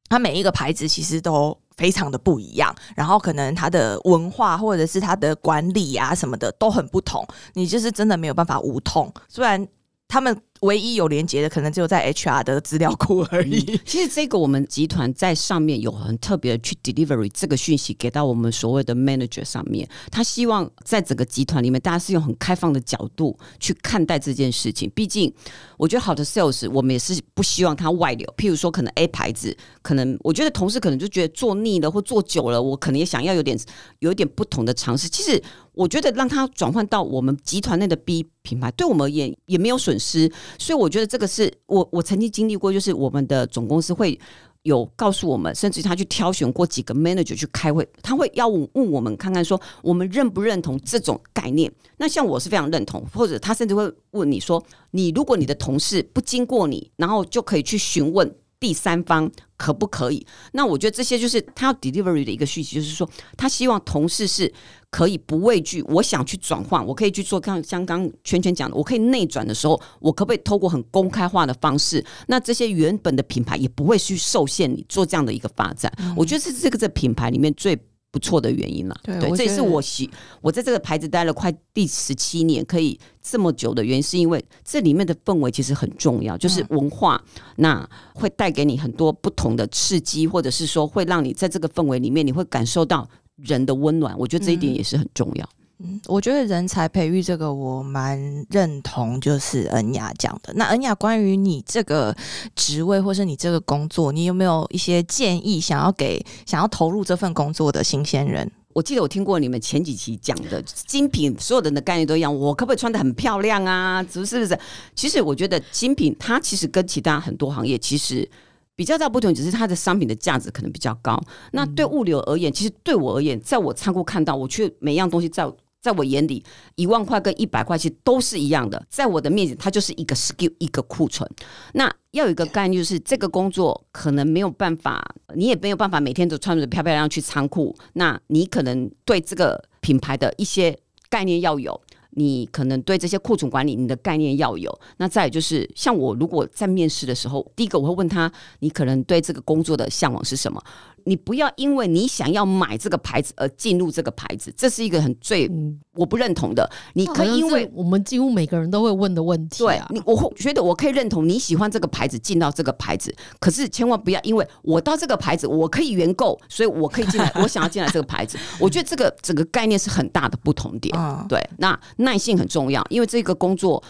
[0.09, 9.67] 它每一个牌子其实都非常的不一样，然后可能它的文化或者是它的管理啊什么的都很不同，你就是真的没有办法无痛，虽然
[10.07, 10.41] 他们。
[10.61, 13.61] 唯一有连接的可能只有在 HR 的资料库而已。
[13.85, 24.89] 其实这个我们集团在上面有很特别的去 delivery 这个讯息给到我们所谓的 manager 上面，他希望在整个集团里面，大家是用很开放的角度去看待这件事情。
[24.93, 25.33] 毕竟，
[25.77, 28.33] 我觉得好的 sales 我们也是不希望它外流。
[28.37, 33.57] 譬如说，可能 A 牌子，可能我觉得同事可能就觉得做腻了或做久了，我可能也想要有点
[33.99, 35.07] 有一点不同的尝试。
[35.07, 35.41] 其实，
[35.73, 40.31] 我觉得让它转换到我们集团内的 B 品牌，对我们而言也没有损失。
[40.57, 44.19] 所以我觉得这个是我我曾经经历过，就是我们的总公司会
[44.63, 51.71] 有告诉我们，甚至他去挑选过几个 manager 去开会，他会要问我们看看说我们认不认同这种概念。
[51.97, 58.33] 那像我是非常认同，或者他甚至会问你说，你如果你的同事不经过你，然后就可以去询问。
[58.59, 60.25] 第三方可不可以？
[60.51, 64.51] 那我觉得这些就是他要 delivery 的一个讯息，就是说他希望同事是
[64.89, 65.81] 可以不畏惧。
[65.83, 67.41] 我想去转换，我可以去做。
[67.43, 72.03] 像像刚圈圈讲的，我可以内转的时候，我可不可以透过很公开化的方式？
[72.27, 75.91] 那这些原本的品牌也不会去受限你做这样的一个发展。
[76.17, 77.79] 我觉得是这个在品牌里面最。
[78.11, 80.09] 不错的原因了，对，这也是我喜
[80.41, 87.23] 我在这个牌子待了快第十七年，可以这么久的原因，是因为这里面的氛围其实很重要，就是文化，
[87.57, 94.17] 那会带给你很多不同的刺激，或者是说会让你在这个氛围里面，你会感受到人的温暖。
[94.17, 95.45] 我觉得这一点也是很重要。
[95.45, 95.58] 嗯，
[96.07, 98.19] 我觉得人才培育这个我蛮
[98.49, 100.51] 认同，就是恩雅讲的。
[100.55, 102.13] 那恩雅，关于你这个
[102.53, 108.51] 职位或是你这个工作，你有没有一些建议想要给想要投入这份工作的新鲜人？
[108.73, 112.33] 我记得我听过你们前几期讲的精品，所有人的概念都一样。
[112.33, 114.05] 我可不可以穿的很漂亮啊？
[114.11, 114.59] 是不是？
[114.93, 118.29] 其实我觉得精品它其实跟其他很多行业其实
[118.75, 121.17] 比较大不同，只是它的商品的价值可能比较高。
[121.53, 125.49] 那对物流而言，其实对我而言，在我仓库看到，我却每样东西在。
[125.81, 126.43] 在我眼里，
[126.75, 128.85] 一万块跟一百块其实都是一样的。
[128.89, 131.29] 在我的面前，它就是一个 skill，一个库存。
[131.73, 135.03] 那要有一个概念，就是这个工作可能没有办法，
[135.35, 137.75] 你也没有办法每天都穿着漂漂亮亮去仓库。
[137.93, 140.77] 那你可能对这个品牌的一些
[141.09, 141.79] 概念要有，
[142.11, 144.77] 你可能对这些库存管理你的概念要有。
[144.97, 150.61] 那再就是，像我如果在面试的时候，第一个我会问他，你可能对这个工作的向往是什么？
[151.05, 155.49] 你不要因为你想要买这个牌子而进入这个牌子，这是一个很最
[155.93, 156.69] 我不认同的。
[156.93, 168.37] 你可以因为我们几乎每个人都会问的问题，对，你我会觉得我可以认同你喜欢这个牌子进到这个牌子，可是千万不要因为我到这个牌子我可以原购，所以我可以进来， 我想要进来这个牌子。
[168.59, 170.95] 我觉得这个整个概念是很大的不同点。
[171.27, 173.81] 对，那耐性很重要，因为这个工作。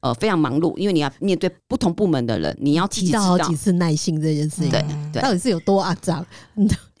[0.00, 4.70] 呃，非常忙碌，因为你要面对不同部门的人，你要提到好几次耐心这件事情，
[5.12, 6.24] 对，到底是有多肮脏？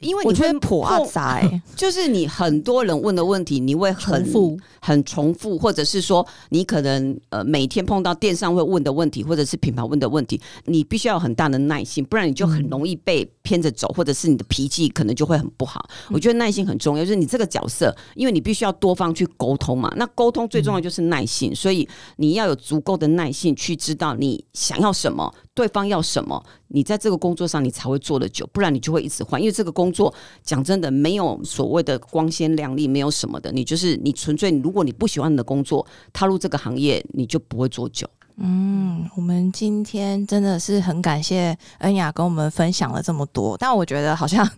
[0.00, 1.42] 因为你觉得颇阿杂，
[1.76, 15.88] 就是你很多人问的问题，你会很复、很重复，或者是说你可能呃每天碰到电商会问的问题，或者是品牌问的问题，你必须要有很大的耐心，不然你就很容易被偏着走，或者是你的脾气可能就会很不好。
[16.10, 19.92] 我觉得耐心很重要，就是你这个角色，因为你必须要多方去沟通嘛。
[19.96, 25.34] 那沟通最重要就是耐心，所以你要有足够的耐心去知道你想要什么。
[25.58, 29.40] 对方要什么，你在这个工作上你才会做得久，不然你就会一直换。
[29.40, 33.50] 因为这个工作讲真的，没有所谓的光鲜亮丽，没有什么的。
[33.50, 38.08] 你就是你纯粹，如果你不喜欢你的工作，踏入这个行业，你就不会做久。
[38.40, 44.48] 嗯，我们今天真的是很感谢恩雅跟我们分享了这么多，但我觉得好像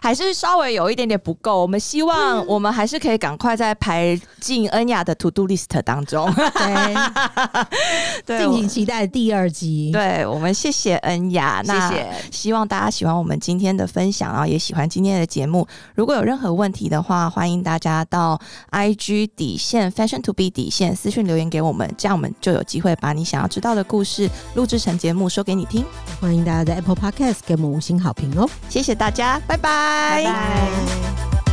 [0.00, 1.60] 还是稍微有一点点不够。
[1.60, 6.32] 我们希望我们还是可以赶快再排进恩雅的 To Do List 当中。
[8.24, 9.90] 对，敬请期待第二集。
[9.92, 12.10] 对我们谢谢恩雅，谢谢。
[12.30, 15.68] 希望大家喜欢我们今天的分享，然后也喜欢今天的节目。
[15.94, 23.17] 如果有任何问题的话，欢迎大家到 IG 底线 Fashion To Be 底线私讯留言给我们，这样我们就有机会把。
[23.18, 25.84] 你想要知道的故事，录制成节目说给你听。
[26.20, 28.48] 欢迎大家在 Apple Podcast 给我们五星好评哦！
[28.68, 31.47] 谢谢大家，拜拜。